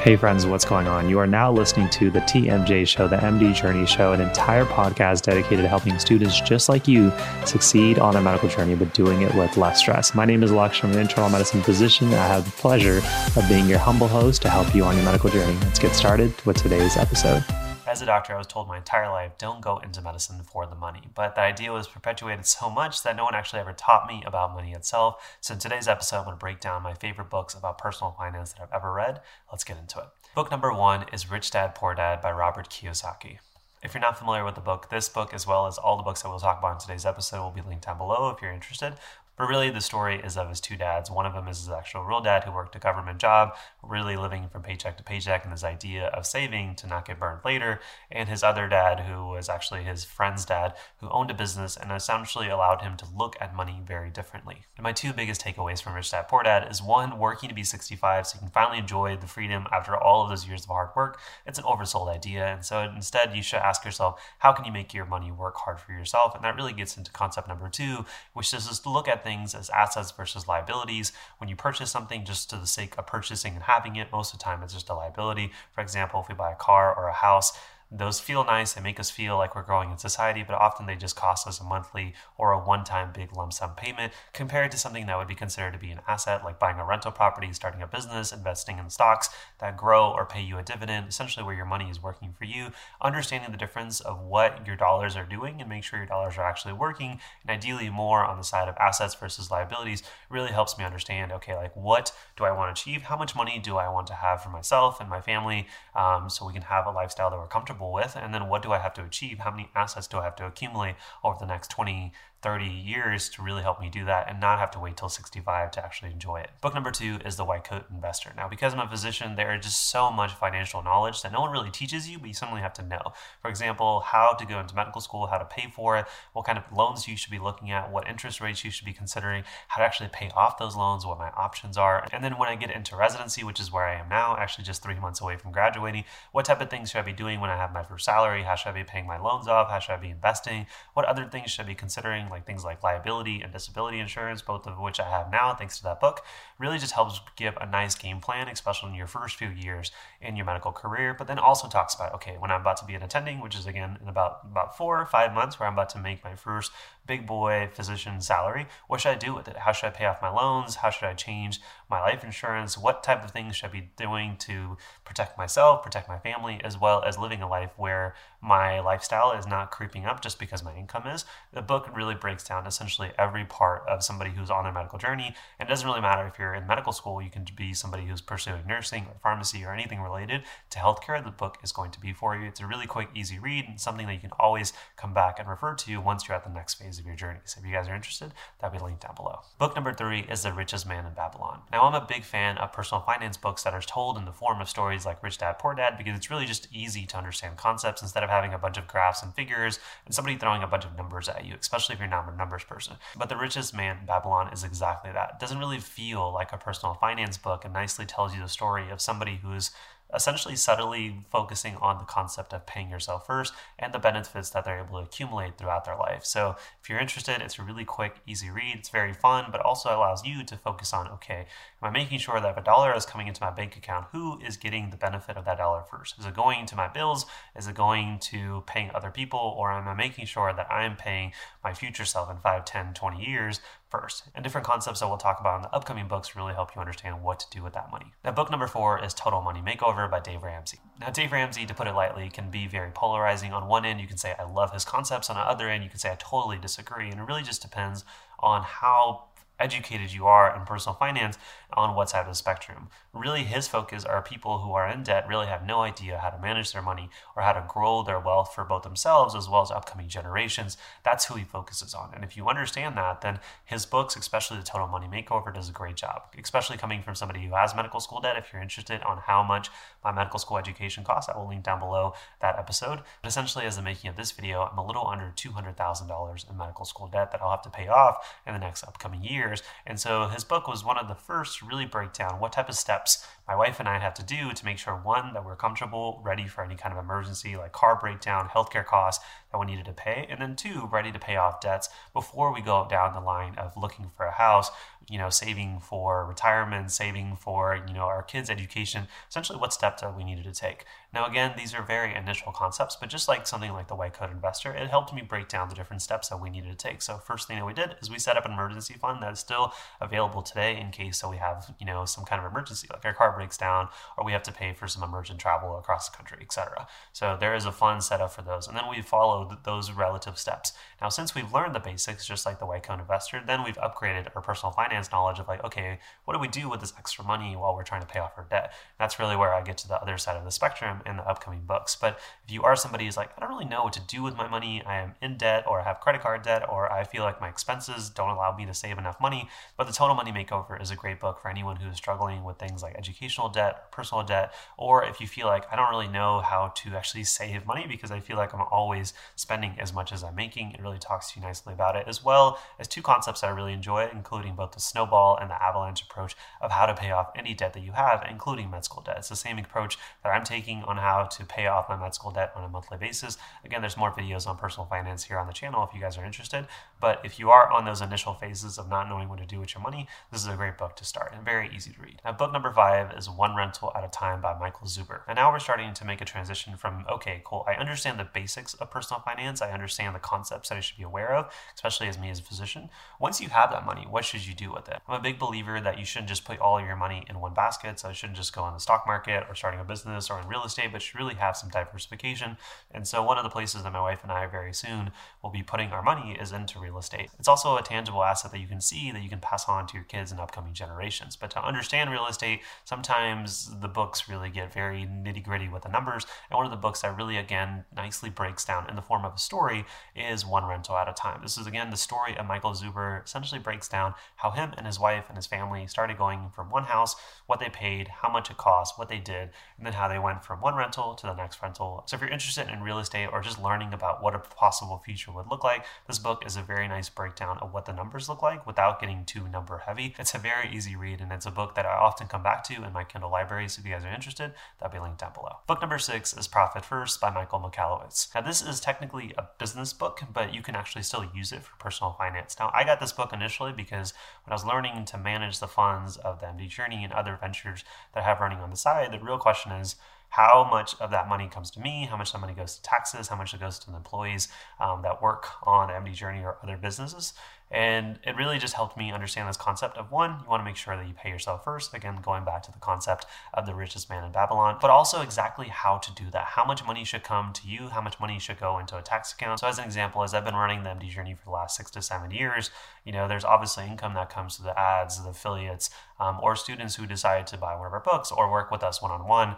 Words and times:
Hey, 0.00 0.16
friends, 0.16 0.46
what's 0.46 0.64
going 0.64 0.88
on? 0.88 1.10
You 1.10 1.18
are 1.18 1.26
now 1.26 1.52
listening 1.52 1.90
to 1.90 2.10
the 2.10 2.20
TMJ 2.20 2.88
Show, 2.88 3.06
the 3.06 3.18
MD 3.18 3.54
Journey 3.54 3.84
Show, 3.84 4.14
an 4.14 4.22
entire 4.22 4.64
podcast 4.64 5.24
dedicated 5.24 5.58
to 5.58 5.68
helping 5.68 5.98
students 5.98 6.40
just 6.40 6.70
like 6.70 6.88
you 6.88 7.12
succeed 7.44 7.98
on 7.98 8.14
their 8.14 8.22
medical 8.22 8.48
journey, 8.48 8.74
but 8.74 8.94
doing 8.94 9.20
it 9.20 9.34
with 9.34 9.58
less 9.58 9.80
stress. 9.80 10.14
My 10.14 10.24
name 10.24 10.42
is 10.42 10.52
Alex. 10.52 10.82
I'm 10.82 10.92
an 10.92 10.98
internal 11.00 11.28
medicine 11.28 11.62
physician. 11.62 12.08
I 12.14 12.26
have 12.28 12.46
the 12.46 12.50
pleasure 12.52 13.02
of 13.36 13.46
being 13.46 13.66
your 13.66 13.78
humble 13.78 14.08
host 14.08 14.40
to 14.40 14.48
help 14.48 14.74
you 14.74 14.84
on 14.84 14.96
your 14.96 15.04
medical 15.04 15.28
journey. 15.28 15.54
Let's 15.64 15.78
get 15.78 15.94
started 15.94 16.32
with 16.46 16.56
today's 16.56 16.96
episode. 16.96 17.44
As 17.90 18.00
a 18.00 18.06
doctor, 18.06 18.32
I 18.32 18.38
was 18.38 18.46
told 18.46 18.68
my 18.68 18.76
entire 18.76 19.10
life, 19.10 19.32
don't 19.36 19.60
go 19.60 19.78
into 19.78 20.00
medicine 20.00 20.40
for 20.44 20.64
the 20.64 20.76
money. 20.76 21.08
But 21.12 21.34
the 21.34 21.40
idea 21.40 21.72
was 21.72 21.88
perpetuated 21.88 22.46
so 22.46 22.70
much 22.70 23.02
that 23.02 23.16
no 23.16 23.24
one 23.24 23.34
actually 23.34 23.58
ever 23.58 23.72
taught 23.72 24.06
me 24.06 24.22
about 24.24 24.54
money 24.54 24.74
itself. 24.74 25.36
So 25.40 25.54
in 25.54 25.58
today's 25.58 25.88
episode, 25.88 26.18
I'm 26.18 26.24
going 26.26 26.36
to 26.36 26.38
break 26.38 26.60
down 26.60 26.84
my 26.84 26.94
favorite 26.94 27.28
books 27.28 27.52
about 27.52 27.78
personal 27.78 28.14
finance 28.16 28.52
that 28.52 28.62
I've 28.62 28.72
ever 28.72 28.92
read. 28.92 29.20
Let's 29.50 29.64
get 29.64 29.76
into 29.76 29.98
it. 29.98 30.04
Book 30.36 30.52
number 30.52 30.72
one 30.72 31.06
is 31.12 31.32
Rich 31.32 31.50
Dad 31.50 31.74
Poor 31.74 31.96
Dad 31.96 32.20
by 32.20 32.30
Robert 32.30 32.70
Kiyosaki. 32.70 33.38
If 33.82 33.92
you're 33.92 34.00
not 34.00 34.16
familiar 34.16 34.44
with 34.44 34.54
the 34.54 34.60
book, 34.60 34.88
this 34.88 35.08
book, 35.08 35.34
as 35.34 35.44
well 35.44 35.66
as 35.66 35.76
all 35.76 35.96
the 35.96 36.04
books 36.04 36.22
that 36.22 36.28
we'll 36.28 36.38
talk 36.38 36.60
about 36.60 36.74
in 36.74 36.78
today's 36.78 37.06
episode, 37.06 37.42
will 37.42 37.50
be 37.50 37.62
linked 37.62 37.86
down 37.86 37.98
below 37.98 38.28
if 38.28 38.40
you're 38.40 38.52
interested. 38.52 38.92
But 39.40 39.48
really, 39.48 39.70
the 39.70 39.80
story 39.80 40.20
is 40.22 40.36
of 40.36 40.50
his 40.50 40.60
two 40.60 40.76
dads. 40.76 41.10
One 41.10 41.24
of 41.24 41.32
them 41.32 41.48
is 41.48 41.60
his 41.60 41.70
actual 41.70 42.04
real 42.04 42.20
dad 42.20 42.44
who 42.44 42.52
worked 42.52 42.76
a 42.76 42.78
government 42.78 43.18
job, 43.18 43.56
really 43.82 44.14
living 44.14 44.50
from 44.50 44.62
paycheck 44.62 44.98
to 44.98 45.02
paycheck, 45.02 45.44
and 45.44 45.52
this 45.54 45.64
idea 45.64 46.08
of 46.08 46.26
saving 46.26 46.74
to 46.74 46.86
not 46.86 47.06
get 47.06 47.18
burned 47.18 47.40
later. 47.42 47.80
And 48.10 48.28
his 48.28 48.42
other 48.42 48.68
dad, 48.68 49.00
who 49.00 49.28
was 49.28 49.48
actually 49.48 49.84
his 49.84 50.04
friend's 50.04 50.44
dad, 50.44 50.74
who 50.98 51.08
owned 51.08 51.30
a 51.30 51.34
business 51.34 51.74
and 51.74 51.90
essentially 51.90 52.50
allowed 52.50 52.82
him 52.82 52.98
to 52.98 53.06
look 53.16 53.34
at 53.40 53.56
money 53.56 53.80
very 53.82 54.10
differently. 54.10 54.66
And 54.76 54.84
my 54.84 54.92
two 54.92 55.14
biggest 55.14 55.42
takeaways 55.42 55.80
from 55.80 55.94
Rich 55.94 56.10
Dad 56.10 56.28
Poor 56.28 56.42
Dad 56.42 56.70
is 56.70 56.82
one, 56.82 57.18
working 57.18 57.48
to 57.48 57.54
be 57.54 57.64
65 57.64 58.26
so 58.26 58.34
you 58.34 58.40
can 58.40 58.50
finally 58.50 58.76
enjoy 58.76 59.16
the 59.16 59.26
freedom 59.26 59.66
after 59.72 59.96
all 59.96 60.22
of 60.22 60.28
those 60.28 60.46
years 60.46 60.64
of 60.64 60.68
hard 60.68 60.90
work. 60.94 61.18
It's 61.46 61.58
an 61.58 61.64
oversold 61.64 62.14
idea. 62.14 62.44
And 62.44 62.62
so 62.62 62.82
instead, 62.82 63.34
you 63.34 63.42
should 63.42 63.60
ask 63.60 63.86
yourself, 63.86 64.20
how 64.40 64.52
can 64.52 64.66
you 64.66 64.72
make 64.72 64.92
your 64.92 65.06
money 65.06 65.32
work 65.32 65.56
hard 65.56 65.80
for 65.80 65.92
yourself? 65.92 66.34
And 66.34 66.44
that 66.44 66.56
really 66.56 66.74
gets 66.74 66.98
into 66.98 67.10
concept 67.10 67.48
number 67.48 67.70
two, 67.70 68.04
which 68.34 68.52
is 68.52 68.68
just 68.68 68.82
to 68.82 68.90
look 68.90 69.08
at 69.08 69.24
things 69.24 69.29
as 69.54 69.70
assets 69.70 70.10
versus 70.10 70.48
liabilities. 70.48 71.12
When 71.38 71.48
you 71.48 71.56
purchase 71.56 71.90
something 71.90 72.24
just 72.24 72.50
to 72.50 72.56
the 72.56 72.66
sake 72.66 72.96
of 72.98 73.06
purchasing 73.06 73.54
and 73.54 73.62
having 73.62 73.96
it, 73.96 74.12
most 74.12 74.32
of 74.32 74.38
the 74.38 74.44
time 74.44 74.62
it's 74.62 74.74
just 74.74 74.88
a 74.88 74.94
liability. 74.94 75.52
For 75.72 75.80
example, 75.80 76.20
if 76.20 76.28
we 76.28 76.34
buy 76.34 76.52
a 76.52 76.56
car 76.56 76.94
or 76.94 77.08
a 77.08 77.12
house, 77.12 77.52
those 77.92 78.20
feel 78.20 78.44
nice. 78.44 78.72
They 78.72 78.80
make 78.80 79.00
us 79.00 79.10
feel 79.10 79.36
like 79.36 79.56
we're 79.56 79.64
growing 79.64 79.90
in 79.90 79.98
society, 79.98 80.44
but 80.46 80.54
often 80.54 80.86
they 80.86 80.94
just 80.94 81.16
cost 81.16 81.46
us 81.48 81.60
a 81.60 81.64
monthly 81.64 82.14
or 82.38 82.52
a 82.52 82.58
one 82.58 82.84
time 82.84 83.10
big 83.12 83.34
lump 83.36 83.52
sum 83.52 83.72
payment 83.76 84.12
compared 84.32 84.70
to 84.70 84.78
something 84.78 85.06
that 85.06 85.18
would 85.18 85.26
be 85.26 85.34
considered 85.34 85.72
to 85.72 85.78
be 85.78 85.90
an 85.90 86.00
asset, 86.06 86.44
like 86.44 86.60
buying 86.60 86.78
a 86.78 86.84
rental 86.84 87.10
property, 87.10 87.52
starting 87.52 87.82
a 87.82 87.88
business, 87.88 88.32
investing 88.32 88.78
in 88.78 88.88
stocks 88.90 89.28
that 89.58 89.76
grow 89.76 90.08
or 90.12 90.24
pay 90.24 90.40
you 90.40 90.56
a 90.56 90.62
dividend, 90.62 91.08
essentially 91.08 91.44
where 91.44 91.54
your 91.54 91.64
money 91.64 91.90
is 91.90 92.00
working 92.00 92.32
for 92.32 92.44
you. 92.44 92.70
Understanding 93.02 93.50
the 93.50 93.56
difference 93.56 94.00
of 94.00 94.20
what 94.20 94.64
your 94.66 94.76
dollars 94.76 95.16
are 95.16 95.26
doing 95.26 95.60
and 95.60 95.68
make 95.68 95.82
sure 95.82 95.98
your 95.98 96.06
dollars 96.06 96.38
are 96.38 96.44
actually 96.44 96.74
working, 96.74 97.18
and 97.42 97.50
ideally 97.50 97.90
more 97.90 98.24
on 98.24 98.38
the 98.38 98.44
side 98.44 98.68
of 98.68 98.76
assets 98.76 99.16
versus 99.16 99.50
liabilities, 99.50 100.04
really 100.28 100.52
helps 100.52 100.78
me 100.78 100.84
understand 100.84 101.32
okay, 101.32 101.56
like 101.56 101.74
what 101.74 102.12
do 102.36 102.44
I 102.44 102.52
want 102.52 102.74
to 102.74 102.80
achieve? 102.80 103.02
How 103.02 103.16
much 103.16 103.34
money 103.34 103.58
do 103.58 103.78
I 103.78 103.88
want 103.88 104.06
to 104.08 104.14
have 104.14 104.44
for 104.44 104.50
myself 104.50 105.00
and 105.00 105.10
my 105.10 105.20
family 105.20 105.66
um, 105.96 106.30
so 106.30 106.46
we 106.46 106.52
can 106.52 106.62
have 106.62 106.86
a 106.86 106.90
lifestyle 106.92 107.30
that 107.30 107.36
we're 107.36 107.48
comfortable 107.48 107.79
comfortable 107.80 107.92
with 107.92 108.16
and 108.16 108.34
then 108.34 108.48
what 108.48 108.62
do 108.62 108.72
i 108.72 108.78
have 108.78 108.94
to 108.94 109.02
achieve 109.02 109.38
how 109.38 109.50
many 109.50 109.70
assets 109.74 110.06
do 110.06 110.18
i 110.18 110.24
have 110.24 110.36
to 110.36 110.46
accumulate 110.46 110.94
over 111.24 111.36
the 111.40 111.46
next 111.46 111.70
20 111.70 112.12
30 112.42 112.64
years 112.64 113.28
to 113.28 113.42
really 113.42 113.62
help 113.62 113.80
me 113.80 113.90
do 113.90 114.04
that 114.06 114.28
and 114.28 114.40
not 114.40 114.58
have 114.58 114.70
to 114.70 114.78
wait 114.78 114.96
till 114.96 115.08
65 115.08 115.70
to 115.72 115.84
actually 115.84 116.10
enjoy 116.10 116.40
it. 116.40 116.50
Book 116.62 116.74
number 116.74 116.90
two 116.90 117.18
is 117.24 117.36
The 117.36 117.44
White 117.44 117.64
Coat 117.64 117.84
Investor. 117.90 118.32
Now, 118.34 118.48
because 118.48 118.72
I'm 118.72 118.80
a 118.80 118.88
physician, 118.88 119.36
there 119.36 119.54
is 119.54 119.64
just 119.64 119.90
so 119.90 120.10
much 120.10 120.32
financial 120.32 120.82
knowledge 120.82 121.20
that 121.22 121.32
no 121.32 121.42
one 121.42 121.52
really 121.52 121.70
teaches 121.70 122.08
you, 122.08 122.18
but 122.18 122.28
you 122.28 122.34
suddenly 122.34 122.62
have 122.62 122.72
to 122.74 122.82
know. 122.82 123.12
For 123.42 123.50
example, 123.50 124.00
how 124.00 124.32
to 124.32 124.46
go 124.46 124.58
into 124.58 124.74
medical 124.74 125.02
school, 125.02 125.26
how 125.26 125.36
to 125.36 125.44
pay 125.44 125.70
for 125.74 125.98
it, 125.98 126.06
what 126.32 126.46
kind 126.46 126.56
of 126.56 126.64
loans 126.74 127.06
you 127.06 127.16
should 127.16 127.30
be 127.30 127.38
looking 127.38 127.70
at, 127.70 127.92
what 127.92 128.08
interest 128.08 128.40
rates 128.40 128.64
you 128.64 128.70
should 128.70 128.86
be 128.86 128.92
considering, 128.94 129.44
how 129.68 129.82
to 129.82 129.86
actually 129.86 130.08
pay 130.10 130.30
off 130.34 130.58
those 130.58 130.76
loans, 130.76 131.04
what 131.04 131.18
my 131.18 131.30
options 131.30 131.76
are. 131.76 132.06
And 132.10 132.24
then 132.24 132.38
when 132.38 132.48
I 132.48 132.56
get 132.56 132.70
into 132.70 132.96
residency, 132.96 133.44
which 133.44 133.60
is 133.60 133.70
where 133.70 133.84
I 133.84 133.96
am 133.96 134.08
now, 134.08 134.36
actually 134.38 134.64
just 134.64 134.82
three 134.82 134.98
months 134.98 135.20
away 135.20 135.36
from 135.36 135.52
graduating, 135.52 136.04
what 136.32 136.46
type 136.46 136.62
of 136.62 136.70
things 136.70 136.90
should 136.90 137.00
I 137.00 137.02
be 137.02 137.12
doing 137.12 137.40
when 137.40 137.50
I 137.50 137.56
have 137.56 137.69
my 137.72 137.82
first 137.82 138.04
salary? 138.04 138.42
How 138.42 138.54
should 138.54 138.70
I 138.70 138.72
be 138.72 138.84
paying 138.84 139.06
my 139.06 139.18
loans 139.18 139.46
off? 139.46 139.68
How 139.68 139.78
should 139.78 139.92
I 139.92 139.98
be 139.98 140.10
investing? 140.10 140.66
What 140.94 141.04
other 141.06 141.24
things 141.24 141.50
should 141.50 141.64
I 141.64 141.68
be 141.68 141.74
considering? 141.74 142.30
like 142.30 142.46
things 142.46 142.64
like 142.64 142.82
liability 142.82 143.40
and 143.42 143.52
disability 143.52 143.98
insurance, 143.98 144.42
both 144.42 144.66
of 144.66 144.78
which 144.78 145.00
I 145.00 145.08
have 145.08 145.30
now 145.30 145.54
thanks 145.54 145.78
to 145.78 145.84
that 145.84 146.00
book, 146.00 146.22
really 146.58 146.78
just 146.78 146.92
helps 146.92 147.20
give 147.36 147.56
a 147.60 147.66
nice 147.66 147.94
game 147.94 148.20
plan, 148.20 148.48
especially 148.48 148.90
in 148.90 148.94
your 148.94 149.06
first 149.06 149.36
few 149.36 149.48
years 149.48 149.90
in 150.20 150.36
your 150.36 150.46
medical 150.46 150.72
career. 150.72 151.14
But 151.14 151.26
then 151.26 151.38
also 151.38 151.68
talks 151.68 151.94
about 151.94 152.14
okay, 152.14 152.36
when 152.38 152.50
I'm 152.50 152.60
about 152.60 152.76
to 152.78 152.84
be 152.84 152.94
an 152.94 153.02
attending, 153.02 153.40
which 153.40 153.56
is 153.56 153.66
again 153.66 153.98
in 154.00 154.08
about 154.08 154.40
about 154.44 154.76
four 154.76 155.00
or 155.00 155.06
five 155.06 155.32
months, 155.32 155.58
where 155.58 155.66
I'm 155.66 155.74
about 155.74 155.90
to 155.90 155.98
make 155.98 156.24
my 156.24 156.34
first 156.34 156.72
big 157.06 157.26
boy 157.26 157.68
physician 157.72 158.20
salary. 158.20 158.66
What 158.86 159.00
should 159.00 159.10
I 159.10 159.16
do 159.16 159.34
with 159.34 159.48
it? 159.48 159.58
How 159.58 159.72
should 159.72 159.88
I 159.88 159.90
pay 159.90 160.04
off 160.04 160.22
my 160.22 160.30
loans? 160.30 160.76
How 160.76 160.90
should 160.90 161.08
I 161.08 161.14
change 161.14 161.60
my 161.88 162.00
life 162.00 162.22
insurance? 162.22 162.78
What 162.78 163.02
type 163.02 163.24
of 163.24 163.32
things 163.32 163.56
should 163.56 163.70
I 163.70 163.72
be 163.72 163.90
doing 163.96 164.36
to 164.40 164.76
protect 165.04 165.36
myself, 165.36 165.82
protect 165.82 166.08
my 166.08 166.18
family, 166.18 166.60
as 166.62 166.78
well 166.78 167.02
as 167.02 167.18
living 167.18 167.42
a 167.42 167.48
life 167.48 167.72
where 167.76 168.14
my 168.40 168.80
lifestyle 168.80 169.32
is 169.32 169.46
not 169.46 169.70
creeping 169.70 170.06
up 170.06 170.20
just 170.22 170.38
because 170.38 170.62
my 170.62 170.74
income 170.76 171.06
is? 171.06 171.24
The 171.52 171.62
book 171.62 171.90
really 171.94 172.14
breaks 172.14 172.44
down 172.44 172.66
essentially 172.66 173.10
every 173.18 173.44
part 173.44 173.82
of 173.88 174.04
somebody 174.04 174.30
who's 174.30 174.50
on 174.50 174.64
their 174.64 174.72
medical 174.72 174.98
journey. 174.98 175.34
And 175.58 175.68
it 175.68 175.70
doesn't 175.70 175.88
really 175.88 176.00
matter 176.00 176.26
if 176.26 176.38
you're 176.38 176.54
in 176.54 176.66
medical 176.66 176.92
school, 176.92 177.20
you 177.20 177.30
can 177.30 177.44
be 177.56 177.74
somebody 177.74 178.06
who's 178.06 178.20
pursuing 178.20 178.66
nursing 178.66 179.06
or 179.06 179.16
pharmacy 179.22 179.64
or 179.64 179.72
anything 179.72 180.00
related 180.00 180.42
to 180.70 180.78
healthcare. 180.78 181.22
The 181.22 181.30
book 181.30 181.58
is 181.62 181.72
going 181.72 181.90
to 181.90 182.00
be 182.00 182.12
for 182.12 182.36
you. 182.36 182.46
It's 182.46 182.60
a 182.60 182.66
really 182.66 182.86
quick, 182.86 183.08
easy 183.14 183.38
read 183.38 183.64
and 183.66 183.80
something 183.80 184.06
that 184.06 184.14
you 184.14 184.20
can 184.20 184.32
always 184.38 184.72
come 184.96 185.12
back 185.12 185.38
and 185.38 185.48
refer 185.48 185.74
to 185.74 185.96
once 186.00 186.28
you're 186.28 186.36
at 186.36 186.44
the 186.44 186.50
next 186.50 186.74
phase 186.74 186.89
of 186.98 187.06
your 187.06 187.14
journey. 187.14 187.40
So 187.44 187.60
if 187.60 187.66
you 187.66 187.72
guys 187.72 187.88
are 187.88 187.94
interested, 187.94 188.32
that'll 188.58 188.78
be 188.78 188.84
linked 188.84 189.02
down 189.02 189.14
below. 189.14 189.40
Book 189.58 189.74
number 189.74 189.92
three 189.92 190.20
is 190.20 190.42
The 190.42 190.52
Richest 190.52 190.86
Man 190.86 191.06
in 191.06 191.14
Babylon. 191.14 191.60
Now, 191.70 191.82
I'm 191.82 191.94
a 191.94 192.04
big 192.04 192.24
fan 192.24 192.58
of 192.58 192.72
personal 192.72 193.02
finance 193.02 193.36
books 193.36 193.62
that 193.62 193.74
are 193.74 193.80
told 193.80 194.16
in 194.16 194.24
the 194.24 194.32
form 194.32 194.60
of 194.60 194.68
stories 194.68 195.06
like 195.06 195.22
Rich 195.22 195.38
Dad 195.38 195.58
Poor 195.58 195.74
Dad 195.74 195.96
because 195.96 196.16
it's 196.16 196.30
really 196.30 196.46
just 196.46 196.68
easy 196.72 197.06
to 197.06 197.16
understand 197.16 197.56
concepts 197.56 198.02
instead 198.02 198.24
of 198.24 198.30
having 198.30 198.52
a 198.52 198.58
bunch 198.58 198.76
of 198.76 198.88
graphs 198.88 199.22
and 199.22 199.34
figures 199.34 199.78
and 200.06 200.14
somebody 200.14 200.36
throwing 200.36 200.62
a 200.62 200.66
bunch 200.66 200.84
of 200.84 200.96
numbers 200.96 201.28
at 201.28 201.44
you, 201.44 201.54
especially 201.60 201.94
if 201.94 201.98
you're 201.98 202.08
not 202.08 202.32
a 202.32 202.36
numbers 202.36 202.64
person. 202.64 202.96
But 203.16 203.28
The 203.28 203.36
Richest 203.36 203.74
Man 203.74 203.98
in 203.98 204.06
Babylon 204.06 204.52
is 204.52 204.64
exactly 204.64 205.12
that. 205.12 205.32
It 205.34 205.40
doesn't 205.40 205.58
really 205.58 205.80
feel 205.80 206.32
like 206.32 206.52
a 206.52 206.58
personal 206.58 206.94
finance 206.94 207.36
book 207.36 207.64
and 207.64 207.74
nicely 207.74 208.06
tells 208.06 208.34
you 208.34 208.40
the 208.40 208.48
story 208.48 208.90
of 208.90 209.00
somebody 209.00 209.40
who's 209.42 209.70
essentially 210.14 210.56
subtly 210.56 211.24
focusing 211.30 211.76
on 211.76 211.98
the 211.98 212.04
concept 212.04 212.52
of 212.52 212.66
paying 212.66 212.90
yourself 212.90 213.26
first 213.26 213.52
and 213.78 213.92
the 213.92 213.98
benefits 213.98 214.50
that 214.50 214.64
they're 214.64 214.80
able 214.80 214.98
to 214.98 215.04
accumulate 215.04 215.56
throughout 215.56 215.84
their 215.84 215.96
life. 215.96 216.24
So, 216.24 216.56
if 216.82 216.88
you're 216.88 216.98
interested, 216.98 217.40
it's 217.40 217.58
a 217.58 217.62
really 217.62 217.84
quick, 217.84 218.16
easy 218.26 218.50
read. 218.50 218.76
It's 218.76 218.88
very 218.88 219.12
fun, 219.12 219.46
but 219.50 219.60
also 219.60 219.90
allows 219.90 220.24
you 220.24 220.44
to 220.44 220.56
focus 220.56 220.92
on 220.92 221.08
okay, 221.08 221.46
am 221.82 221.88
I 221.88 221.90
making 221.90 222.18
sure 222.18 222.40
that 222.40 222.50
if 222.50 222.56
a 222.56 222.62
dollar 222.62 222.94
is 222.94 223.06
coming 223.06 223.28
into 223.28 223.42
my 223.42 223.50
bank 223.50 223.76
account, 223.76 224.06
who 224.12 224.40
is 224.40 224.56
getting 224.56 224.90
the 224.90 224.96
benefit 224.96 225.36
of 225.36 225.44
that 225.44 225.58
dollar 225.58 225.82
first? 225.90 226.18
Is 226.18 226.26
it 226.26 226.34
going 226.34 226.66
to 226.66 226.76
my 226.76 226.88
bills? 226.88 227.26
Is 227.56 227.66
it 227.66 227.74
going 227.74 228.18
to 228.20 228.62
paying 228.66 228.90
other 228.94 229.10
people? 229.10 229.54
Or 229.58 229.72
am 229.72 229.88
I 229.88 229.94
making 229.94 230.26
sure 230.26 230.52
that 230.52 230.70
I'm 230.70 230.96
paying 230.96 231.32
my 231.62 231.74
future 231.74 232.04
self 232.04 232.30
in 232.30 232.38
5, 232.38 232.64
10, 232.64 232.94
20 232.94 233.24
years 233.24 233.60
first. 233.90 234.24
And 234.34 234.44
different 234.44 234.66
concepts 234.66 235.00
that 235.00 235.08
we'll 235.08 235.18
talk 235.18 235.40
about 235.40 235.56
in 235.56 235.62
the 235.62 235.74
upcoming 235.74 236.08
books 236.08 236.36
really 236.36 236.54
help 236.54 236.74
you 236.74 236.80
understand 236.80 237.22
what 237.22 237.40
to 237.40 237.46
do 237.50 237.62
with 237.62 237.72
that 237.74 237.90
money. 237.90 238.06
Now, 238.24 238.30
book 238.30 238.50
number 238.50 238.66
four 238.66 239.02
is 239.02 239.12
Total 239.12 239.40
Money 239.40 239.60
Makeover 239.60 240.10
by 240.10 240.20
Dave 240.20 240.42
Ramsey. 240.42 240.78
Now, 241.00 241.10
Dave 241.10 241.32
Ramsey, 241.32 241.66
to 241.66 241.74
put 241.74 241.86
it 241.86 241.94
lightly, 241.94 242.28
can 242.28 242.50
be 242.50 242.66
very 242.66 242.90
polarizing. 242.92 243.52
On 243.52 243.66
one 243.66 243.84
end, 243.84 244.00
you 244.00 244.06
can 244.06 244.16
say, 244.16 244.34
I 244.38 244.44
love 244.44 244.72
his 244.72 244.84
concepts. 244.84 245.28
On 245.28 245.36
the 245.36 245.42
other 245.42 245.68
end, 245.68 245.84
you 245.84 245.90
can 245.90 245.98
say, 245.98 246.10
I 246.10 246.16
totally 246.16 246.58
disagree. 246.58 247.10
And 247.10 247.20
it 247.20 247.24
really 247.24 247.42
just 247.42 247.62
depends 247.62 248.04
on 248.38 248.62
how 248.62 249.29
educated 249.60 250.12
you 250.12 250.26
are 250.26 250.54
in 250.56 250.64
personal 250.64 250.94
finance 250.94 251.38
on 251.72 251.94
what 251.94 252.10
side 252.10 252.22
of 252.22 252.26
the 252.26 252.34
spectrum. 252.34 252.88
Really, 253.12 253.44
his 253.44 253.68
focus 253.68 254.04
are 254.04 254.22
people 254.22 254.58
who 254.58 254.72
are 254.72 254.88
in 254.88 255.02
debt, 255.02 255.28
really 255.28 255.46
have 255.46 255.66
no 255.66 255.80
idea 255.80 256.18
how 256.18 256.30
to 256.30 256.40
manage 256.40 256.72
their 256.72 256.82
money 256.82 257.10
or 257.36 257.42
how 257.42 257.52
to 257.52 257.64
grow 257.68 258.02
their 258.02 258.18
wealth 258.18 258.54
for 258.54 258.64
both 258.64 258.82
themselves 258.82 259.34
as 259.34 259.48
well 259.48 259.62
as 259.62 259.70
upcoming 259.70 260.08
generations. 260.08 260.76
That's 261.04 261.26
who 261.26 261.34
he 261.34 261.44
focuses 261.44 261.94
on. 261.94 262.10
And 262.14 262.24
if 262.24 262.36
you 262.36 262.48
understand 262.48 262.96
that, 262.96 263.20
then 263.20 263.40
his 263.64 263.86
books, 263.86 264.16
especially 264.16 264.58
the 264.58 264.64
Total 264.64 264.86
Money 264.86 265.06
Makeover, 265.06 265.54
does 265.54 265.68
a 265.68 265.72
great 265.72 265.96
job, 265.96 266.22
especially 266.42 266.76
coming 266.76 267.02
from 267.02 267.14
somebody 267.14 267.46
who 267.46 267.54
has 267.54 267.74
medical 267.74 268.00
school 268.00 268.20
debt. 268.20 268.36
If 268.36 268.52
you're 268.52 268.62
interested 268.62 269.02
on 269.02 269.18
how 269.18 269.42
much 269.42 269.70
my 270.02 270.12
medical 270.12 270.38
school 270.38 270.58
education 270.58 271.04
costs, 271.04 271.28
I 271.28 271.36
will 271.38 271.48
link 271.48 271.64
down 271.64 271.78
below 271.78 272.14
that 272.40 272.58
episode. 272.58 273.00
But 273.22 273.28
essentially, 273.28 273.64
as 273.66 273.76
the 273.76 273.82
making 273.82 274.10
of 274.10 274.16
this 274.16 274.32
video, 274.32 274.68
I'm 274.70 274.78
a 274.78 274.86
little 274.86 275.06
under 275.06 275.32
$200,000 275.36 276.50
in 276.50 276.56
medical 276.56 276.84
school 276.84 277.08
debt 277.08 277.30
that 277.32 277.42
I'll 277.42 277.50
have 277.50 277.62
to 277.62 277.70
pay 277.70 277.88
off 277.88 278.34
in 278.46 278.52
the 278.52 278.58
next 278.58 278.84
upcoming 278.84 279.22
year 279.22 279.49
years. 279.50 279.62
And 279.86 279.98
so 279.98 280.28
his 280.28 280.44
book 280.44 280.68
was 280.68 280.84
one 280.84 280.98
of 280.98 281.08
the 281.08 281.14
first 281.14 281.58
to 281.58 281.66
really 281.66 281.86
break 281.86 282.12
down 282.12 282.40
what 282.40 282.52
type 282.52 282.68
of 282.68 282.76
steps 282.76 283.26
my 283.46 283.56
wife 283.56 283.80
and 283.80 283.88
I 283.88 283.98
have 283.98 284.14
to 284.14 284.22
do 284.22 284.52
to 284.52 284.64
make 284.64 284.78
sure 284.78 284.94
one, 284.94 285.34
that 285.34 285.44
we're 285.44 285.56
comfortable, 285.56 286.20
ready 286.24 286.46
for 286.46 286.62
any 286.62 286.76
kind 286.76 286.96
of 286.96 287.02
emergency 287.02 287.56
like 287.56 287.72
car 287.72 287.98
breakdown, 288.00 288.48
healthcare 288.48 288.86
costs 288.86 289.24
that 289.50 289.58
we 289.58 289.66
needed 289.66 289.86
to 289.86 289.92
pay, 289.92 290.26
and 290.30 290.40
then 290.40 290.54
two, 290.54 290.88
ready 290.92 291.10
to 291.10 291.18
pay 291.18 291.34
off 291.34 291.60
debts 291.60 291.88
before 292.12 292.54
we 292.54 292.60
go 292.60 292.86
down 292.88 293.12
the 293.12 293.20
line 293.20 293.56
of 293.58 293.76
looking 293.76 294.08
for 294.16 294.24
a 294.24 294.32
house, 294.32 294.70
you 295.10 295.18
know, 295.18 295.28
saving 295.28 295.80
for 295.80 296.24
retirement, 296.24 296.92
saving 296.92 297.36
for, 297.36 297.82
you 297.86 297.92
know, 297.92 298.04
our 298.04 298.22
kids' 298.22 298.48
education, 298.48 299.08
essentially 299.28 299.58
what 299.58 299.72
steps 299.72 300.02
that 300.02 300.16
we 300.16 300.22
needed 300.22 300.44
to 300.44 300.52
take. 300.52 300.84
Now, 301.12 301.26
again, 301.26 301.54
these 301.56 301.74
are 301.74 301.82
very 301.82 302.14
initial 302.14 302.52
concepts, 302.52 302.94
but 302.94 303.08
just 303.08 303.26
like 303.26 303.44
something 303.44 303.72
like 303.72 303.88
the 303.88 303.96
White 303.96 304.14
Coat 304.14 304.30
Investor, 304.30 304.72
it 304.72 304.88
helped 304.88 305.12
me 305.12 305.22
break 305.22 305.48
down 305.48 305.68
the 305.68 305.74
different 305.74 306.02
steps 306.02 306.28
that 306.28 306.40
we 306.40 306.48
needed 306.48 306.70
to 306.70 306.76
take. 306.76 307.02
So, 307.02 307.18
first 307.18 307.48
thing 307.48 307.58
that 307.58 307.66
we 307.66 307.74
did 307.74 307.96
is 308.00 308.08
we 308.08 308.20
set 308.20 308.36
up 308.36 308.46
an 308.46 308.52
emergency 308.52 308.94
fund 308.94 309.20
that 309.22 309.32
is 309.32 309.40
still 309.40 309.72
available 310.00 310.42
today 310.42 310.80
in 310.80 310.92
case 310.92 311.18
so 311.18 311.28
we 311.28 311.38
have, 311.38 311.74
you 311.80 311.86
know, 311.86 312.04
some 312.04 312.24
kind 312.24 312.40
of 312.40 312.48
emergency, 312.48 312.86
like 312.92 313.04
our 313.04 313.12
car 313.12 313.32
breaks 313.32 313.58
down, 313.58 313.88
or 314.16 314.24
we 314.24 314.30
have 314.30 314.44
to 314.44 314.52
pay 314.52 314.72
for 314.72 314.86
some 314.86 315.02
emergent 315.02 315.40
travel 315.40 315.76
across 315.76 316.08
the 316.08 316.16
country, 316.16 316.38
etc. 316.40 316.86
So, 317.12 317.36
there 317.38 317.56
is 317.56 317.66
a 317.66 317.72
fund 317.72 318.04
set 318.04 318.20
up 318.20 318.32
for 318.32 318.42
those, 318.42 318.68
and 318.68 318.76
then 318.76 318.88
we 318.88 319.02
followed 319.02 319.64
those 319.64 319.90
relative 319.90 320.38
steps. 320.38 320.72
Now, 321.00 321.08
since 321.08 321.34
we've 321.34 321.52
learned 321.52 321.74
the 321.74 321.80
basics, 321.80 322.24
just 322.24 322.46
like 322.46 322.60
the 322.60 322.66
White 322.66 322.84
Coat 322.84 323.00
Investor, 323.00 323.42
then 323.44 323.64
we've 323.64 323.78
upgraded 323.78 324.28
our 324.36 324.42
personal 324.42 324.70
finance 324.72 324.99
knowledge 325.12 325.38
of 325.38 325.46
like, 325.46 325.62
okay, 325.62 326.00
what 326.24 326.34
do 326.34 326.40
we 326.40 326.48
do 326.48 326.68
with 326.68 326.80
this 326.80 326.92
extra 326.98 327.24
money 327.24 327.54
while 327.54 327.76
we're 327.76 327.84
trying 327.84 328.00
to 328.00 328.06
pay 328.06 328.18
off 328.18 328.32
our 328.36 328.46
debt? 328.50 328.72
That's 328.98 329.18
really 329.18 329.36
where 329.36 329.54
I 329.54 329.62
get 329.62 329.78
to 329.78 329.88
the 329.88 330.00
other 330.00 330.18
side 330.18 330.36
of 330.36 330.44
the 330.44 330.50
spectrum 330.50 331.00
in 331.06 331.16
the 331.16 331.28
upcoming 331.28 331.62
books. 331.66 331.94
But 331.94 332.18
if 332.44 332.52
you 332.52 332.62
are 332.62 332.74
somebody 332.74 333.04
who's 333.04 333.16
like, 333.16 333.30
I 333.36 333.40
don't 333.40 333.50
really 333.50 333.64
know 333.64 333.84
what 333.84 333.92
to 333.92 334.00
do 334.00 334.22
with 334.22 334.36
my 334.36 334.48
money, 334.48 334.82
I 334.84 334.96
am 334.96 335.14
in 335.22 335.36
debt 335.36 335.64
or 335.68 335.80
I 335.80 335.84
have 335.84 336.00
credit 336.00 336.22
card 336.22 336.42
debt, 336.42 336.68
or 336.68 336.90
I 336.90 337.04
feel 337.04 337.22
like 337.22 337.40
my 337.40 337.48
expenses 337.48 338.10
don't 338.10 338.30
allow 338.30 338.56
me 338.56 338.66
to 338.66 338.74
save 338.74 338.98
enough 338.98 339.20
money, 339.20 339.48
but 339.76 339.86
the 339.86 339.92
Total 339.92 340.14
Money 340.14 340.32
Makeover 340.32 340.80
is 340.80 340.90
a 340.90 340.96
great 340.96 341.20
book 341.20 341.40
for 341.40 341.48
anyone 341.48 341.76
who 341.76 341.88
is 341.88 341.96
struggling 341.96 342.44
with 342.44 342.58
things 342.58 342.82
like 342.82 342.96
educational 342.96 343.48
debt, 343.48 343.90
personal 343.92 344.24
debt, 344.24 344.52
or 344.76 345.04
if 345.04 345.20
you 345.20 345.26
feel 345.26 345.46
like 345.46 345.64
I 345.72 345.76
don't 345.76 345.90
really 345.90 346.08
know 346.08 346.40
how 346.40 346.72
to 346.76 346.96
actually 346.96 347.24
save 347.24 347.66
money 347.66 347.86
because 347.88 348.10
I 348.10 348.20
feel 348.20 348.36
like 348.36 348.52
I'm 348.52 348.62
always 348.70 349.12
spending 349.36 349.76
as 349.78 349.92
much 349.92 350.12
as 350.12 350.24
I'm 350.24 350.34
making. 350.34 350.72
It 350.72 350.82
really 350.82 350.98
talks 350.98 351.32
to 351.32 351.40
you 351.40 351.46
nicely 351.46 351.72
about 351.72 351.96
it, 351.96 352.06
as 352.06 352.24
well 352.24 352.58
as 352.78 352.88
two 352.88 353.02
concepts 353.02 353.44
I 353.44 353.50
really 353.50 353.72
enjoy, 353.72 354.08
including 354.12 354.54
both 354.54 354.72
the 354.72 354.79
snowball 354.80 355.36
and 355.36 355.50
the 355.50 355.62
avalanche 355.62 356.02
approach 356.02 356.36
of 356.60 356.72
how 356.72 356.86
to 356.86 356.94
pay 356.94 357.10
off 357.10 357.30
any 357.36 357.54
debt 357.54 357.72
that 357.74 357.82
you 357.82 357.92
have, 357.92 358.24
including 358.28 358.70
med 358.70 358.84
school 358.84 359.02
debt. 359.02 359.16
It's 359.18 359.28
the 359.28 359.36
same 359.36 359.58
approach 359.58 359.98
that 360.22 360.30
I'm 360.30 360.44
taking 360.44 360.82
on 360.84 360.96
how 360.96 361.24
to 361.24 361.44
pay 361.44 361.66
off 361.66 361.88
my 361.88 361.96
med 361.96 362.14
school 362.14 362.30
debt 362.30 362.52
on 362.56 362.64
a 362.64 362.68
monthly 362.68 362.98
basis. 362.98 363.38
Again, 363.64 363.80
there's 363.80 363.96
more 363.96 364.12
videos 364.12 364.46
on 364.46 364.56
personal 364.56 364.86
finance 364.86 365.24
here 365.24 365.38
on 365.38 365.46
the 365.46 365.52
channel 365.52 365.86
if 365.88 365.94
you 365.94 366.00
guys 366.00 366.16
are 366.16 366.24
interested. 366.24 366.66
But 367.00 367.20
if 367.24 367.38
you 367.38 367.50
are 367.50 367.70
on 367.70 367.84
those 367.84 368.00
initial 368.00 368.34
phases 368.34 368.78
of 368.78 368.88
not 368.88 369.08
knowing 369.08 369.28
what 369.28 369.38
to 369.38 369.46
do 369.46 369.60
with 369.60 369.74
your 369.74 369.82
money, 369.82 370.06
this 370.30 370.42
is 370.42 370.48
a 370.48 370.56
great 370.56 370.78
book 370.78 370.96
to 370.96 371.04
start 371.04 371.32
and 371.34 371.44
very 371.44 371.70
easy 371.74 371.92
to 371.92 372.00
read. 372.00 372.20
Now, 372.24 372.32
book 372.32 372.52
number 372.52 372.72
five 372.72 373.12
is 373.16 373.28
One 373.28 373.56
Rental 373.56 373.92
at 373.96 374.04
a 374.04 374.08
Time 374.08 374.40
by 374.40 374.58
Michael 374.58 374.86
Zuber. 374.86 375.20
And 375.28 375.36
now 375.36 375.50
we're 375.52 375.58
starting 375.58 375.94
to 375.94 376.04
make 376.04 376.20
a 376.20 376.24
transition 376.24 376.76
from, 376.76 377.04
okay, 377.10 377.42
cool, 377.44 377.64
I 377.66 377.74
understand 377.74 378.18
the 378.18 378.24
basics 378.24 378.74
of 378.74 378.90
personal 378.90 379.20
finance, 379.20 379.62
I 379.62 379.72
understand 379.72 380.14
the 380.14 380.20
concepts 380.20 380.68
that 380.68 380.78
I 380.78 380.80
should 380.80 380.98
be 380.98 381.02
aware 381.04 381.34
of, 381.34 381.52
especially 381.74 382.08
as 382.08 382.18
me 382.18 382.30
as 382.30 382.38
a 382.38 382.42
physician. 382.42 382.90
Once 383.18 383.40
you 383.40 383.48
have 383.48 383.70
that 383.70 383.86
money, 383.86 384.06
what 384.08 384.24
should 384.24 384.46
you 384.46 384.54
do 384.54 384.69
with 384.72 384.88
it? 384.88 385.00
I'm 385.08 385.18
a 385.18 385.22
big 385.22 385.38
believer 385.38 385.80
that 385.80 385.98
you 385.98 386.04
shouldn't 386.04 386.28
just 386.28 386.44
put 386.44 386.58
all 386.58 386.80
your 386.80 386.96
money 386.96 387.24
in 387.28 387.40
one 387.40 387.54
basket. 387.54 387.98
So 387.98 388.08
it 388.08 388.16
shouldn't 388.16 388.36
just 388.36 388.54
go 388.54 388.66
in 388.68 388.74
the 388.74 388.80
stock 388.80 389.04
market 389.06 389.44
or 389.48 389.54
starting 389.54 389.80
a 389.80 389.84
business 389.84 390.30
or 390.30 390.40
in 390.40 390.48
real 390.48 390.64
estate, 390.64 390.92
but 390.92 391.02
should 391.02 391.18
really 391.18 391.34
have 391.34 391.56
some 391.56 391.70
diversification. 391.70 392.56
And 392.90 393.06
so 393.06 393.22
one 393.22 393.38
of 393.38 393.44
the 393.44 393.50
places 393.50 393.82
that 393.82 393.92
my 393.92 394.00
wife 394.00 394.22
and 394.22 394.32
I 394.32 394.46
very 394.46 394.72
soon 394.72 395.10
will 395.42 395.50
be 395.50 395.62
putting 395.62 395.90
our 395.90 396.02
money 396.02 396.36
is 396.40 396.52
into 396.52 396.78
real 396.78 396.98
estate. 396.98 397.30
It's 397.38 397.48
also 397.48 397.76
a 397.76 397.82
tangible 397.82 398.22
asset 398.22 398.52
that 398.52 398.60
you 398.60 398.66
can 398.66 398.80
see 398.80 399.10
that 399.10 399.22
you 399.22 399.28
can 399.28 399.40
pass 399.40 399.68
on 399.68 399.86
to 399.88 399.94
your 399.94 400.04
kids 400.04 400.30
and 400.30 400.40
upcoming 400.40 400.74
generations. 400.74 401.36
But 401.36 401.50
to 401.52 401.64
understand 401.64 402.10
real 402.10 402.26
estate, 402.26 402.60
sometimes 402.84 403.70
the 403.80 403.88
books 403.88 404.28
really 404.28 404.50
get 404.50 404.72
very 404.72 405.02
nitty 405.02 405.44
gritty 405.44 405.68
with 405.68 405.82
the 405.82 405.88
numbers. 405.88 406.26
And 406.50 406.56
one 406.56 406.66
of 406.66 406.72
the 406.72 406.76
books 406.76 407.02
that 407.02 407.16
really, 407.16 407.36
again, 407.36 407.84
nicely 407.94 408.30
breaks 408.30 408.64
down 408.64 408.88
in 408.88 408.96
the 408.96 409.02
form 409.02 409.24
of 409.24 409.34
a 409.34 409.38
story 409.38 409.84
is 410.14 410.44
One 410.46 410.64
Rental 410.64 410.96
at 410.96 411.08
a 411.08 411.12
Time. 411.12 411.40
This 411.42 411.58
is, 411.58 411.66
again, 411.66 411.90
the 411.90 411.96
story 411.96 412.36
of 412.36 412.46
Michael 412.46 412.72
Zuber, 412.72 413.24
essentially 413.24 413.60
breaks 413.60 413.88
down 413.88 414.14
how 414.36 414.50
him 414.60 414.74
and 414.76 414.86
his 414.86 415.00
wife 415.00 415.24
and 415.28 415.36
his 415.36 415.46
family 415.46 415.86
started 415.86 416.18
going 416.18 416.50
from 416.54 416.70
one 416.70 416.84
house, 416.84 417.16
what 417.46 417.60
they 417.60 417.68
paid, 417.68 418.08
how 418.22 418.30
much 418.30 418.50
it 418.50 418.56
cost, 418.56 418.98
what 418.98 419.08
they 419.08 419.18
did, 419.18 419.50
and 419.76 419.86
then 419.86 419.94
how 419.94 420.08
they 420.08 420.18
went 420.18 420.44
from 420.44 420.60
one 420.60 420.74
rental 420.74 421.14
to 421.14 421.26
the 421.26 421.34
next 421.34 421.62
rental. 421.62 422.04
So 422.06 422.16
if 422.16 422.20
you're 422.20 422.30
interested 422.30 422.68
in 422.68 422.82
real 422.82 422.98
estate 422.98 423.28
or 423.32 423.40
just 423.40 423.62
learning 423.62 423.92
about 423.92 424.22
what 424.22 424.34
a 424.34 424.38
possible 424.38 424.98
future 425.04 425.32
would 425.32 425.48
look 425.48 425.64
like, 425.64 425.84
this 426.06 426.18
book 426.18 426.44
is 426.46 426.56
a 426.56 426.62
very 426.62 426.88
nice 426.88 427.08
breakdown 427.08 427.58
of 427.60 427.72
what 427.72 427.86
the 427.86 427.92
numbers 427.92 428.28
look 428.28 428.42
like 428.42 428.66
without 428.66 429.00
getting 429.00 429.24
too 429.24 429.48
number 429.48 429.78
heavy. 429.78 430.14
It's 430.18 430.34
a 430.34 430.38
very 430.38 430.70
easy 430.74 430.96
read 430.96 431.20
and 431.20 431.32
it's 431.32 431.46
a 431.46 431.50
book 431.50 431.74
that 431.74 431.86
I 431.86 431.94
often 431.94 432.26
come 432.26 432.42
back 432.42 432.62
to 432.64 432.84
in 432.84 432.92
my 432.92 433.04
Kindle 433.04 433.30
library. 433.30 433.68
So 433.68 433.80
if 433.80 433.86
you 433.86 433.92
guys 433.92 434.04
are 434.04 434.12
interested, 434.12 434.52
that'll 434.78 434.92
be 434.92 435.00
linked 435.00 435.20
down 435.20 435.32
below. 435.32 435.56
Book 435.66 435.80
number 435.80 435.98
six 435.98 436.36
is 436.36 436.48
Profit 436.48 436.84
First 436.84 437.20
by 437.20 437.30
Michael 437.30 437.60
Michalowicz. 437.60 438.34
Now 438.34 438.42
this 438.42 438.62
is 438.62 438.80
technically 438.80 439.32
a 439.38 439.48
business 439.58 439.92
book, 439.92 440.20
but 440.32 440.54
you 440.54 440.62
can 440.62 440.74
actually 440.74 441.02
still 441.02 441.26
use 441.34 441.52
it 441.52 441.62
for 441.62 441.76
personal 441.78 442.12
finance. 442.12 442.56
Now 442.58 442.70
I 442.74 442.84
got 442.84 443.00
this 443.00 443.12
book 443.12 443.32
initially 443.32 443.72
because 443.72 444.12
I 444.50 444.54
was 444.54 444.64
learning 444.64 445.04
to 445.06 445.18
manage 445.18 445.60
the 445.60 445.68
funds 445.68 446.16
of 446.16 446.40
the 446.40 446.46
MD 446.46 446.68
Journey 446.68 447.04
and 447.04 447.12
other 447.12 447.38
ventures 447.40 447.84
that 448.12 448.22
I 448.22 448.26
have 448.26 448.40
running 448.40 448.58
on 448.58 448.70
the 448.70 448.76
side, 448.76 449.12
the 449.12 449.18
real 449.18 449.38
question 449.38 449.72
is 449.72 449.96
how 450.30 450.66
much 450.70 450.94
of 451.00 451.10
that 451.10 451.28
money 451.28 451.48
comes 451.48 451.70
to 451.72 451.80
me, 451.80 452.06
how 452.08 452.16
much 452.16 452.32
that 452.32 452.38
money 452.38 452.54
goes 452.54 452.76
to 452.76 452.82
taxes, 452.82 453.28
how 453.28 453.36
much 453.36 453.52
it 453.52 453.60
goes 453.60 453.78
to 453.80 453.90
the 453.90 453.96
employees 453.96 454.48
um, 454.80 455.02
that 455.02 455.20
work 455.20 455.46
on 455.64 455.88
MD 455.88 456.14
Journey 456.14 456.42
or 456.42 456.56
other 456.62 456.76
businesses. 456.76 457.34
And 457.72 458.18
it 458.24 458.34
really 458.34 458.58
just 458.58 458.74
helped 458.74 458.96
me 458.96 459.12
understand 459.12 459.48
this 459.48 459.56
concept 459.56 459.96
of 459.96 460.10
one, 460.10 460.40
you 460.42 460.48
want 460.48 460.60
to 460.60 460.64
make 460.64 460.74
sure 460.74 460.96
that 460.96 461.06
you 461.06 461.14
pay 461.14 461.28
yourself 461.28 461.62
first. 461.62 461.94
Again, 461.94 462.18
going 462.20 462.44
back 462.44 462.64
to 462.64 462.72
the 462.72 462.80
concept 462.80 463.26
of 463.54 463.64
the 463.64 463.74
richest 463.76 464.10
man 464.10 464.24
in 464.24 464.32
Babylon, 464.32 464.78
but 464.80 464.90
also 464.90 465.20
exactly 465.20 465.68
how 465.68 465.98
to 465.98 466.12
do 466.12 466.30
that. 466.32 466.46
How 466.46 466.64
much 466.64 466.84
money 466.84 467.04
should 467.04 467.22
come 467.22 467.52
to 467.52 467.68
you, 467.68 467.88
how 467.88 468.00
much 468.00 468.18
money 468.18 468.40
should 468.40 468.58
go 468.58 468.80
into 468.80 468.98
a 468.98 469.02
tax 469.02 469.32
account. 469.32 469.60
So, 469.60 469.68
as 469.68 469.78
an 469.78 469.84
example, 469.84 470.24
as 470.24 470.34
I've 470.34 470.44
been 470.44 470.56
running 470.56 470.82
the 470.82 470.90
MD 470.90 471.10
Journey 471.10 471.34
for 471.34 471.44
the 471.44 471.50
last 471.52 471.76
six 471.76 471.92
to 471.92 472.02
seven 472.02 472.32
years, 472.32 472.70
you 473.04 473.12
know, 473.12 473.28
there's 473.28 473.44
obviously 473.44 473.86
income 473.86 474.14
that 474.14 474.30
comes 474.30 474.56
to 474.56 474.62
the 474.64 474.78
ads, 474.78 475.22
the 475.22 475.30
affiliates, 475.30 475.90
um, 476.18 476.40
or 476.42 476.56
students 476.56 476.96
who 476.96 477.06
decide 477.06 477.46
to 477.48 477.56
buy 477.56 477.76
one 477.76 477.86
of 477.86 477.92
our 477.92 478.00
books 478.00 478.32
or 478.32 478.50
work 478.50 478.72
with 478.72 478.82
us 478.82 479.00
one 479.00 479.12
on 479.12 479.28
one 479.28 479.54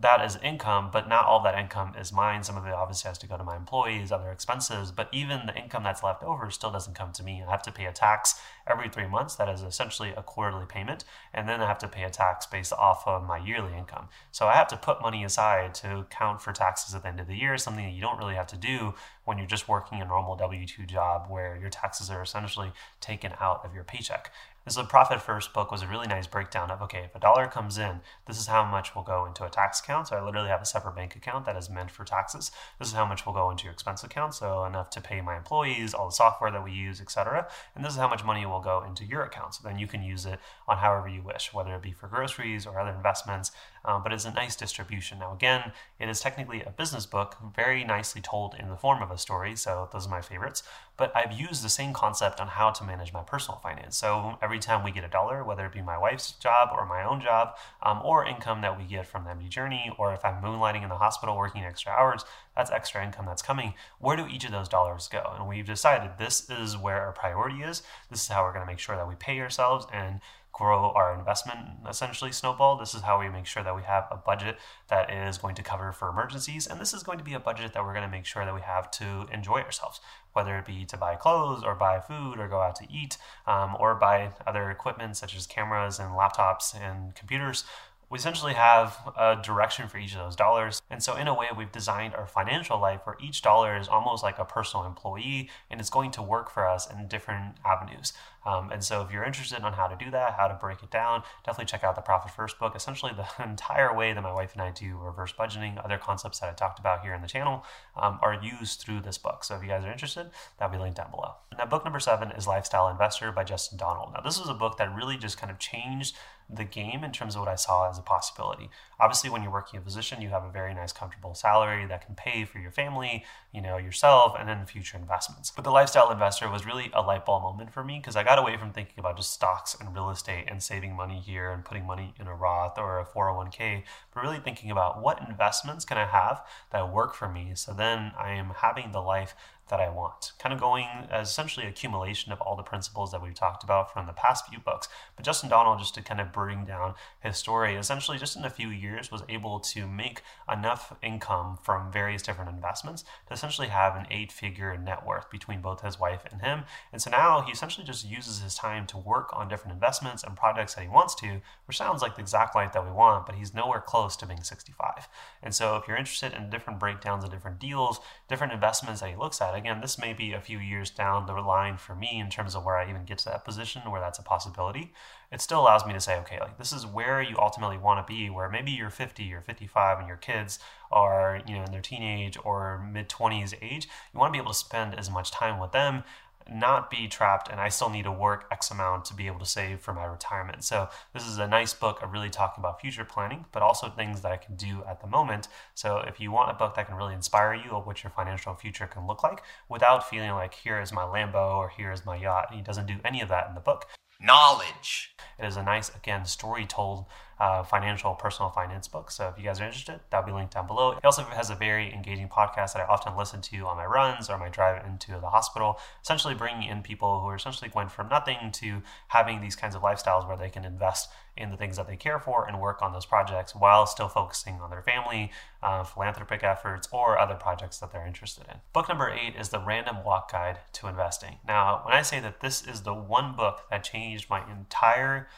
that 0.00 0.24
is 0.24 0.36
income, 0.42 0.90
but 0.92 1.08
not 1.08 1.24
all 1.24 1.42
that 1.42 1.58
income 1.58 1.94
is 1.98 2.12
mine. 2.12 2.44
Some 2.44 2.56
of 2.56 2.66
it 2.66 2.72
obviously 2.72 3.08
has 3.08 3.18
to 3.18 3.26
go 3.26 3.36
to 3.36 3.44
my 3.44 3.56
employees, 3.56 4.12
other 4.12 4.30
expenses, 4.30 4.92
but 4.92 5.08
even 5.12 5.46
the 5.46 5.56
income 5.56 5.82
that's 5.82 6.02
left 6.02 6.22
over 6.22 6.50
still 6.50 6.70
doesn't 6.70 6.94
come 6.94 7.12
to 7.12 7.24
me. 7.24 7.42
I 7.46 7.50
have 7.50 7.62
to 7.62 7.72
pay 7.72 7.86
a 7.86 7.92
tax 7.92 8.40
every 8.70 8.88
three 8.88 9.06
months. 9.06 9.36
That 9.36 9.48
is 9.48 9.62
essentially 9.62 10.12
a 10.16 10.22
quarterly 10.22 10.66
payment. 10.66 11.04
And 11.32 11.48
then 11.48 11.60
I 11.60 11.66
have 11.66 11.78
to 11.78 11.88
pay 11.88 12.02
a 12.02 12.10
tax 12.10 12.46
based 12.46 12.72
off 12.72 13.06
of 13.06 13.24
my 13.24 13.38
yearly 13.38 13.76
income. 13.76 14.08
So 14.30 14.46
I 14.46 14.54
have 14.54 14.68
to 14.68 14.76
put 14.76 15.02
money 15.02 15.24
aside 15.24 15.74
to 15.76 16.06
count 16.10 16.40
for 16.40 16.52
taxes 16.52 16.94
at 16.94 17.02
the 17.02 17.08
end 17.08 17.20
of 17.20 17.26
the 17.26 17.36
year, 17.36 17.56
something 17.58 17.84
that 17.84 17.92
you 17.92 18.00
don't 18.00 18.18
really 18.18 18.34
have 18.34 18.46
to 18.48 18.56
do 18.56 18.94
when 19.24 19.38
you're 19.38 19.46
just 19.46 19.68
working 19.68 20.00
a 20.00 20.04
normal 20.04 20.36
W 20.36 20.66
2 20.66 20.86
job 20.86 21.26
where 21.28 21.56
your 21.56 21.70
taxes 21.70 22.10
are 22.10 22.22
essentially 22.22 22.72
taken 23.00 23.32
out 23.40 23.64
of 23.64 23.74
your 23.74 23.84
paycheck. 23.84 24.32
This 24.68 24.74
is 24.74 24.84
a 24.84 24.84
Profit 24.84 25.22
First 25.22 25.54
book 25.54 25.70
was 25.70 25.80
a 25.80 25.86
really 25.86 26.06
nice 26.06 26.26
breakdown 26.26 26.70
of 26.70 26.82
okay, 26.82 27.04
if 27.04 27.14
a 27.14 27.18
dollar 27.18 27.46
comes 27.46 27.78
in, 27.78 28.00
this 28.26 28.38
is 28.38 28.48
how 28.48 28.66
much 28.66 28.94
will 28.94 29.02
go 29.02 29.24
into 29.24 29.46
a 29.46 29.48
tax 29.48 29.80
account. 29.80 30.08
So 30.08 30.16
I 30.16 30.22
literally 30.22 30.50
have 30.50 30.60
a 30.60 30.66
separate 30.66 30.94
bank 30.94 31.16
account 31.16 31.46
that 31.46 31.56
is 31.56 31.70
meant 31.70 31.90
for 31.90 32.04
taxes. 32.04 32.50
This 32.78 32.88
is 32.88 32.94
how 32.94 33.06
much 33.06 33.24
will 33.24 33.32
go 33.32 33.50
into 33.50 33.64
your 33.64 33.72
expense 33.72 34.04
account, 34.04 34.34
so 34.34 34.66
enough 34.66 34.90
to 34.90 35.00
pay 35.00 35.22
my 35.22 35.38
employees, 35.38 35.94
all 35.94 36.08
the 36.08 36.14
software 36.14 36.50
that 36.50 36.62
we 36.62 36.72
use, 36.72 37.00
etc. 37.00 37.48
And 37.74 37.82
this 37.82 37.94
is 37.94 37.98
how 37.98 38.08
much 38.08 38.26
money 38.26 38.44
will 38.44 38.57
go 38.60 38.84
into 38.86 39.04
your 39.04 39.22
account. 39.22 39.54
So 39.54 39.66
then 39.66 39.78
you 39.78 39.86
can 39.86 40.02
use 40.02 40.26
it 40.26 40.38
on 40.66 40.78
however 40.78 41.08
you 41.08 41.22
wish, 41.22 41.52
whether 41.52 41.74
it 41.74 41.82
be 41.82 41.92
for 41.92 42.08
groceries 42.08 42.66
or 42.66 42.78
other 42.78 42.90
investments. 42.90 43.52
Um, 43.84 44.02
but 44.02 44.12
it's 44.12 44.24
a 44.24 44.32
nice 44.32 44.56
distribution. 44.56 45.18
Now, 45.18 45.32
again, 45.32 45.72
it 45.98 46.08
is 46.08 46.20
technically 46.20 46.62
a 46.62 46.70
business 46.70 47.06
book, 47.06 47.36
very 47.54 47.84
nicely 47.84 48.20
told 48.20 48.54
in 48.58 48.68
the 48.68 48.76
form 48.76 49.02
of 49.02 49.10
a 49.10 49.18
story. 49.18 49.56
So 49.56 49.88
those 49.92 50.06
are 50.06 50.10
my 50.10 50.20
favorites. 50.20 50.62
But 50.96 51.16
I've 51.16 51.32
used 51.32 51.62
the 51.62 51.68
same 51.68 51.92
concept 51.92 52.40
on 52.40 52.48
how 52.48 52.70
to 52.70 52.84
manage 52.84 53.12
my 53.12 53.22
personal 53.22 53.58
finance. 53.60 53.96
So 53.96 54.36
every 54.42 54.58
time 54.58 54.82
we 54.82 54.90
get 54.90 55.04
a 55.04 55.08
dollar, 55.08 55.44
whether 55.44 55.64
it 55.64 55.72
be 55.72 55.80
my 55.80 55.96
wife's 55.96 56.32
job 56.32 56.70
or 56.72 56.84
my 56.86 57.04
own 57.04 57.20
job, 57.20 57.56
um, 57.82 58.00
or 58.04 58.26
income 58.26 58.62
that 58.62 58.76
we 58.76 58.84
get 58.84 59.06
from 59.06 59.24
the 59.24 59.30
MD 59.30 59.48
Journey, 59.48 59.92
or 59.96 60.12
if 60.12 60.24
I'm 60.24 60.42
moonlighting 60.42 60.82
in 60.82 60.88
the 60.88 60.96
hospital 60.96 61.36
working 61.36 61.62
extra 61.62 61.92
hours, 61.92 62.24
that's 62.56 62.72
extra 62.72 63.04
income 63.04 63.26
that's 63.26 63.42
coming. 63.42 63.74
Where 64.00 64.16
do 64.16 64.26
each 64.26 64.44
of 64.44 64.50
those 64.50 64.68
dollars 64.68 65.08
go? 65.08 65.34
And 65.38 65.48
we've 65.48 65.66
decided 65.66 66.18
this 66.18 66.50
is 66.50 66.76
where 66.76 67.00
our 67.00 67.12
priority 67.12 67.62
is. 67.62 67.82
This 68.10 68.22
is 68.22 68.28
how 68.28 68.42
we're 68.42 68.52
going 68.52 68.66
to 68.66 68.70
make 68.70 68.80
sure 68.80 68.96
that 68.96 69.08
we 69.08 69.14
pay 69.14 69.38
ourselves 69.40 69.86
and 69.92 70.20
grow 70.58 70.92
our 70.96 71.16
investment 71.16 71.60
essentially 71.88 72.32
snowball. 72.32 72.76
This 72.76 72.92
is 72.92 73.02
how 73.02 73.20
we 73.20 73.28
make 73.28 73.46
sure 73.46 73.62
that 73.62 73.76
we 73.76 73.82
have 73.82 74.08
a 74.10 74.16
budget 74.16 74.58
that 74.88 75.08
is 75.10 75.38
going 75.38 75.54
to 75.54 75.62
cover 75.62 75.92
for 75.92 76.08
emergencies. 76.08 76.66
And 76.66 76.80
this 76.80 76.92
is 76.92 77.04
going 77.04 77.18
to 77.18 77.24
be 77.24 77.34
a 77.34 77.40
budget 77.40 77.72
that 77.74 77.84
we're 77.84 77.94
going 77.94 78.04
to 78.04 78.10
make 78.10 78.26
sure 78.26 78.44
that 78.44 78.54
we 78.54 78.62
have 78.62 78.90
to 78.92 79.26
enjoy 79.32 79.60
ourselves, 79.60 80.00
whether 80.32 80.58
it 80.58 80.66
be 80.66 80.84
to 80.86 80.96
buy 80.96 81.14
clothes 81.14 81.62
or 81.62 81.76
buy 81.76 82.00
food 82.00 82.40
or 82.40 82.48
go 82.48 82.60
out 82.60 82.74
to 82.76 82.92
eat 82.92 83.18
um, 83.46 83.76
or 83.78 83.94
buy 83.94 84.32
other 84.46 84.68
equipment 84.70 85.16
such 85.16 85.36
as 85.36 85.46
cameras 85.46 86.00
and 86.00 86.10
laptops 86.10 86.74
and 86.74 87.14
computers 87.14 87.64
we 88.10 88.18
essentially 88.18 88.54
have 88.54 88.96
a 89.18 89.36
direction 89.42 89.86
for 89.88 89.98
each 89.98 90.14
of 90.14 90.20
those 90.20 90.36
dollars. 90.36 90.80
And 90.88 91.02
so, 91.02 91.14
in 91.16 91.28
a 91.28 91.34
way, 91.34 91.48
we've 91.56 91.70
designed 91.70 92.14
our 92.14 92.26
financial 92.26 92.80
life 92.80 93.00
where 93.04 93.16
each 93.20 93.42
dollar 93.42 93.76
is 93.76 93.86
almost 93.86 94.22
like 94.22 94.38
a 94.38 94.44
personal 94.44 94.86
employee 94.86 95.50
and 95.70 95.78
it's 95.78 95.90
going 95.90 96.10
to 96.12 96.22
work 96.22 96.50
for 96.50 96.66
us 96.66 96.90
in 96.90 97.06
different 97.08 97.56
avenues. 97.66 98.14
Um, 98.44 98.70
and 98.70 98.82
so, 98.82 99.02
if 99.02 99.12
you're 99.12 99.24
interested 99.24 99.62
on 99.62 99.72
how 99.72 99.86
to 99.86 99.96
do 100.02 100.10
that, 100.10 100.34
how 100.34 100.48
to 100.48 100.54
break 100.54 100.82
it 100.82 100.90
down, 100.90 101.22
definitely 101.44 101.66
check 101.66 101.84
out 101.84 101.94
the 101.96 102.00
Profit 102.00 102.32
First 102.32 102.58
book. 102.58 102.74
Essentially, 102.74 103.12
the 103.12 103.26
entire 103.42 103.94
way 103.94 104.12
that 104.12 104.22
my 104.22 104.32
wife 104.32 104.52
and 104.52 104.62
I 104.62 104.70
do 104.70 104.96
reverse 104.96 105.32
budgeting, 105.32 105.82
other 105.84 105.98
concepts 105.98 106.40
that 106.40 106.48
I 106.48 106.52
talked 106.52 106.78
about 106.78 107.02
here 107.02 107.14
in 107.14 107.22
the 107.22 107.28
channel, 107.28 107.64
um, 107.96 108.18
are 108.22 108.40
used 108.42 108.80
through 108.80 109.00
this 109.00 109.18
book. 109.18 109.44
So, 109.44 109.56
if 109.56 109.62
you 109.62 109.68
guys 109.68 109.84
are 109.84 109.92
interested, 109.92 110.30
that'll 110.58 110.76
be 110.76 110.82
linked 110.82 110.96
down 110.96 111.10
below. 111.10 111.34
Now, 111.56 111.66
book 111.66 111.84
number 111.84 112.00
seven 112.00 112.30
is 112.32 112.46
Lifestyle 112.46 112.88
Investor 112.88 113.32
by 113.32 113.44
Justin 113.44 113.78
Donald. 113.78 114.12
Now, 114.14 114.20
this 114.20 114.38
was 114.38 114.48
a 114.48 114.54
book 114.54 114.78
that 114.78 114.94
really 114.94 115.16
just 115.16 115.38
kind 115.38 115.50
of 115.50 115.58
changed 115.58 116.16
the 116.50 116.64
game 116.64 117.04
in 117.04 117.12
terms 117.12 117.34
of 117.34 117.40
what 117.40 117.48
I 117.48 117.56
saw 117.56 117.90
as 117.90 117.98
a 117.98 118.02
possibility. 118.02 118.70
Obviously, 118.98 119.28
when 119.28 119.42
you're 119.42 119.52
working 119.52 119.78
a 119.78 119.82
position, 119.82 120.22
you 120.22 120.30
have 120.30 120.44
a 120.44 120.50
very 120.50 120.72
nice, 120.72 120.92
comfortable 120.92 121.34
salary 121.34 121.84
that 121.86 122.04
can 122.06 122.14
pay 122.14 122.44
for 122.44 122.58
your 122.58 122.70
family, 122.70 123.24
you 123.52 123.60
know, 123.60 123.76
yourself, 123.76 124.34
and 124.38 124.48
then 124.48 124.64
future 124.64 124.96
investments. 124.96 125.52
But 125.54 125.64
the 125.64 125.70
lifestyle 125.70 126.10
investor 126.10 126.48
was 126.48 126.64
really 126.64 126.90
a 126.94 127.02
light 127.02 127.26
bulb 127.26 127.42
moment 127.42 127.72
for 127.72 127.84
me 127.84 127.98
because 127.98 128.16
I 128.16 128.22
got 128.28 128.38
away 128.38 128.58
from 128.58 128.72
thinking 128.72 128.98
about 128.98 129.16
just 129.16 129.32
stocks 129.32 129.74
and 129.80 129.94
real 129.94 130.10
estate 130.10 130.44
and 130.48 130.62
saving 130.62 130.94
money 130.94 131.18
here 131.18 131.50
and 131.50 131.64
putting 131.64 131.86
money 131.86 132.12
in 132.20 132.26
a 132.26 132.34
Roth 132.34 132.76
or 132.76 133.00
a 133.00 133.06
401k, 133.06 133.84
but 134.12 134.22
really 134.22 134.38
thinking 134.38 134.70
about 134.70 135.00
what 135.00 135.26
investments 135.26 135.86
can 135.86 135.96
I 135.96 136.04
have 136.04 136.44
that 136.70 136.92
work 136.92 137.14
for 137.14 137.26
me. 137.26 137.52
So 137.54 137.72
then 137.72 138.12
I 138.18 138.32
am 138.32 138.52
having 138.58 138.92
the 138.92 139.00
life 139.00 139.34
that 139.68 139.80
I 139.80 139.88
want. 139.88 140.32
Kind 140.38 140.52
of 140.52 140.60
going 140.60 140.86
essentially 141.12 141.66
accumulation 141.66 142.32
of 142.32 142.40
all 142.40 142.56
the 142.56 142.62
principles 142.62 143.10
that 143.12 143.22
we've 143.22 143.34
talked 143.34 143.64
about 143.64 143.92
from 143.92 144.06
the 144.06 144.12
past 144.12 144.46
few 144.46 144.58
books. 144.58 144.88
But 145.16 145.24
Justin 145.24 145.50
Donald, 145.50 145.78
just 145.78 145.94
to 145.94 146.02
kind 146.02 146.20
of 146.20 146.32
bring 146.32 146.64
down 146.64 146.94
his 147.20 147.36
story, 147.36 147.76
essentially 147.76 148.18
just 148.18 148.36
in 148.36 148.44
a 148.44 148.50
few 148.50 148.68
years 148.68 149.10
was 149.10 149.22
able 149.28 149.60
to 149.60 149.86
make 149.86 150.22
enough 150.50 150.96
income 151.02 151.58
from 151.62 151.92
various 151.92 152.22
different 152.22 152.50
investments 152.50 153.04
to 153.26 153.34
essentially 153.34 153.68
have 153.68 153.96
an 153.96 154.06
eight 154.10 154.32
figure 154.32 154.76
net 154.76 155.06
worth 155.06 155.30
between 155.30 155.60
both 155.60 155.82
his 155.82 155.98
wife 155.98 156.22
and 156.30 156.42
him. 156.42 156.64
And 156.92 157.00
so 157.02 157.10
now 157.10 157.42
he 157.42 157.52
essentially 157.52 157.86
just 157.86 158.08
uses 158.08 158.40
his 158.40 158.54
time 158.54 158.86
to 158.86 158.98
work 158.98 159.30
on 159.32 159.48
different 159.48 159.74
investments 159.74 160.22
and 160.22 160.36
projects 160.36 160.74
that 160.74 160.82
he 160.82 160.88
wants 160.88 161.14
to, 161.16 161.40
which 161.66 161.76
sounds 161.76 162.02
like 162.02 162.16
the 162.16 162.22
exact 162.22 162.54
life 162.54 162.72
that 162.72 162.84
we 162.84 162.90
want, 162.90 163.26
but 163.26 163.34
he's 163.34 163.54
nowhere 163.54 163.80
close 163.80 164.16
to 164.16 164.26
being 164.26 164.42
65. 164.42 165.08
And 165.42 165.54
so 165.54 165.76
if 165.76 165.86
you're 165.86 165.96
interested 165.96 166.32
in 166.32 166.50
different 166.50 166.78
breakdowns 166.78 167.24
of 167.24 167.30
different 167.30 167.58
deals, 167.58 168.00
different 168.28 168.52
investments 168.52 169.00
that 169.00 169.10
he 169.10 169.16
looks 169.16 169.40
at, 169.40 169.54
again, 169.58 169.80
this 169.80 169.98
may 169.98 170.12
be 170.12 170.32
a 170.32 170.40
few 170.40 170.58
years 170.58 170.90
down 170.90 171.26
the 171.26 171.32
line 171.34 171.76
for 171.76 171.94
me 171.94 172.18
in 172.18 172.30
terms 172.30 172.54
of 172.54 172.64
where 172.64 172.78
I 172.78 172.88
even 172.88 173.04
get 173.04 173.18
to 173.18 173.24
that 173.26 173.44
position 173.44 173.82
where 173.90 174.00
that's 174.00 174.18
a 174.18 174.22
possibility. 174.22 174.92
It 175.30 175.40
still 175.40 175.60
allows 175.60 175.84
me 175.84 175.92
to 175.92 176.00
say, 176.00 176.16
okay, 176.20 176.40
like 176.40 176.56
this 176.56 176.72
is 176.72 176.86
where 176.86 177.20
you 177.20 177.36
ultimately 177.38 177.76
want 177.76 178.06
to 178.06 178.10
be, 178.10 178.30
where 178.30 178.48
maybe 178.48 178.70
you're 178.70 178.90
50 178.90 179.32
or 179.34 179.42
55 179.42 179.98
and 179.98 180.08
your 180.08 180.16
kids 180.16 180.58
are, 180.90 181.40
you 181.46 181.56
know, 181.56 181.64
in 181.64 181.72
their 181.72 181.82
teenage 181.82 182.38
or 182.44 182.88
mid 182.90 183.08
20s 183.08 183.54
age. 183.60 183.88
You 184.14 184.20
want 184.20 184.32
to 184.32 184.38
be 184.38 184.42
able 184.42 184.52
to 184.52 184.58
spend 184.58 184.94
as 184.94 185.10
much 185.10 185.30
time 185.30 185.60
with 185.60 185.72
them 185.72 186.04
not 186.50 186.90
be 186.90 187.08
trapped 187.08 187.50
and 187.50 187.60
I 187.60 187.68
still 187.68 187.90
need 187.90 188.04
to 188.04 188.12
work 188.12 188.46
X 188.50 188.70
amount 188.70 189.04
to 189.06 189.14
be 189.14 189.26
able 189.26 189.38
to 189.40 189.46
save 189.46 189.80
for 189.80 189.92
my 189.92 190.04
retirement. 190.04 190.64
So, 190.64 190.88
this 191.12 191.26
is 191.26 191.38
a 191.38 191.46
nice 191.46 191.74
book 191.74 192.02
of 192.02 192.12
really 192.12 192.30
talking 192.30 192.62
about 192.62 192.80
future 192.80 193.04
planning, 193.04 193.46
but 193.52 193.62
also 193.62 193.88
things 193.88 194.20
that 194.22 194.32
I 194.32 194.36
can 194.36 194.56
do 194.56 194.82
at 194.88 195.00
the 195.00 195.06
moment. 195.06 195.48
So, 195.74 195.98
if 195.98 196.20
you 196.20 196.30
want 196.30 196.50
a 196.50 196.54
book 196.54 196.74
that 196.74 196.86
can 196.86 196.96
really 196.96 197.14
inspire 197.14 197.54
you 197.54 197.72
of 197.72 197.86
what 197.86 198.02
your 198.02 198.10
financial 198.10 198.54
future 198.54 198.86
can 198.86 199.06
look 199.06 199.22
like 199.22 199.42
without 199.68 200.08
feeling 200.08 200.30
like 200.30 200.54
here 200.54 200.80
is 200.80 200.92
my 200.92 201.02
Lambo 201.02 201.56
or 201.56 201.68
here 201.68 201.92
is 201.92 202.06
my 202.06 202.16
yacht, 202.16 202.52
he 202.52 202.62
doesn't 202.62 202.86
do 202.86 202.98
any 203.04 203.20
of 203.20 203.28
that 203.28 203.48
in 203.48 203.54
the 203.54 203.60
book. 203.60 203.86
Knowledge. 204.20 205.14
It 205.38 205.46
is 205.46 205.56
a 205.56 205.62
nice, 205.62 205.94
again, 205.94 206.24
story 206.24 206.66
told 206.66 207.06
uh, 207.40 207.62
financial 207.62 208.14
personal 208.14 208.50
finance 208.50 208.88
book. 208.88 209.10
So 209.10 209.28
if 209.28 209.38
you 209.38 209.44
guys 209.44 209.60
are 209.60 209.64
interested, 209.64 210.00
that'll 210.10 210.26
be 210.26 210.32
linked 210.32 210.54
down 210.54 210.66
below. 210.66 210.92
He 210.92 211.04
also 211.04 211.22
has 211.22 211.50
a 211.50 211.54
very 211.54 211.92
engaging 211.92 212.28
podcast 212.28 212.72
that 212.74 212.80
I 212.80 212.84
often 212.84 213.16
listen 213.16 213.40
to 213.42 213.66
on 213.66 213.76
my 213.76 213.86
runs 213.86 214.28
or 214.28 214.38
my 214.38 214.48
drive 214.48 214.84
into 214.84 215.12
the 215.12 215.28
hospital, 215.28 215.78
essentially 216.02 216.34
bringing 216.34 216.68
in 216.68 216.82
people 216.82 217.20
who 217.20 217.28
are 217.28 217.36
essentially 217.36 217.70
going 217.70 217.88
from 217.88 218.08
nothing 218.08 218.50
to 218.52 218.82
having 219.08 219.40
these 219.40 219.56
kinds 219.56 219.74
of 219.74 219.82
lifestyles 219.82 220.26
where 220.26 220.36
they 220.36 220.50
can 220.50 220.64
invest 220.64 221.08
in 221.36 221.50
the 221.50 221.56
things 221.56 221.76
that 221.76 221.86
they 221.86 221.96
care 221.96 222.18
for 222.18 222.46
and 222.46 222.60
work 222.60 222.82
on 222.82 222.92
those 222.92 223.06
projects 223.06 223.54
while 223.54 223.86
still 223.86 224.08
focusing 224.08 224.54
on 224.60 224.70
their 224.70 224.82
family, 224.82 225.30
uh, 225.62 225.84
philanthropic 225.84 226.42
efforts, 226.42 226.88
or 226.90 227.18
other 227.18 227.36
projects 227.36 227.78
that 227.78 227.92
they're 227.92 228.06
interested 228.06 228.44
in. 228.48 228.56
Book 228.72 228.88
number 228.88 229.08
eight 229.08 229.36
is 229.38 229.50
The 229.50 229.60
Random 229.60 230.02
Walk 230.04 230.32
Guide 230.32 230.58
to 230.72 230.88
Investing. 230.88 231.36
Now, 231.46 231.82
when 231.84 231.94
I 231.94 232.02
say 232.02 232.18
that 232.20 232.40
this 232.40 232.66
is 232.66 232.82
the 232.82 232.94
one 232.94 233.36
book 233.36 233.62
that 233.70 233.84
changed 233.84 234.28
my 234.28 234.42
entire 234.50 235.28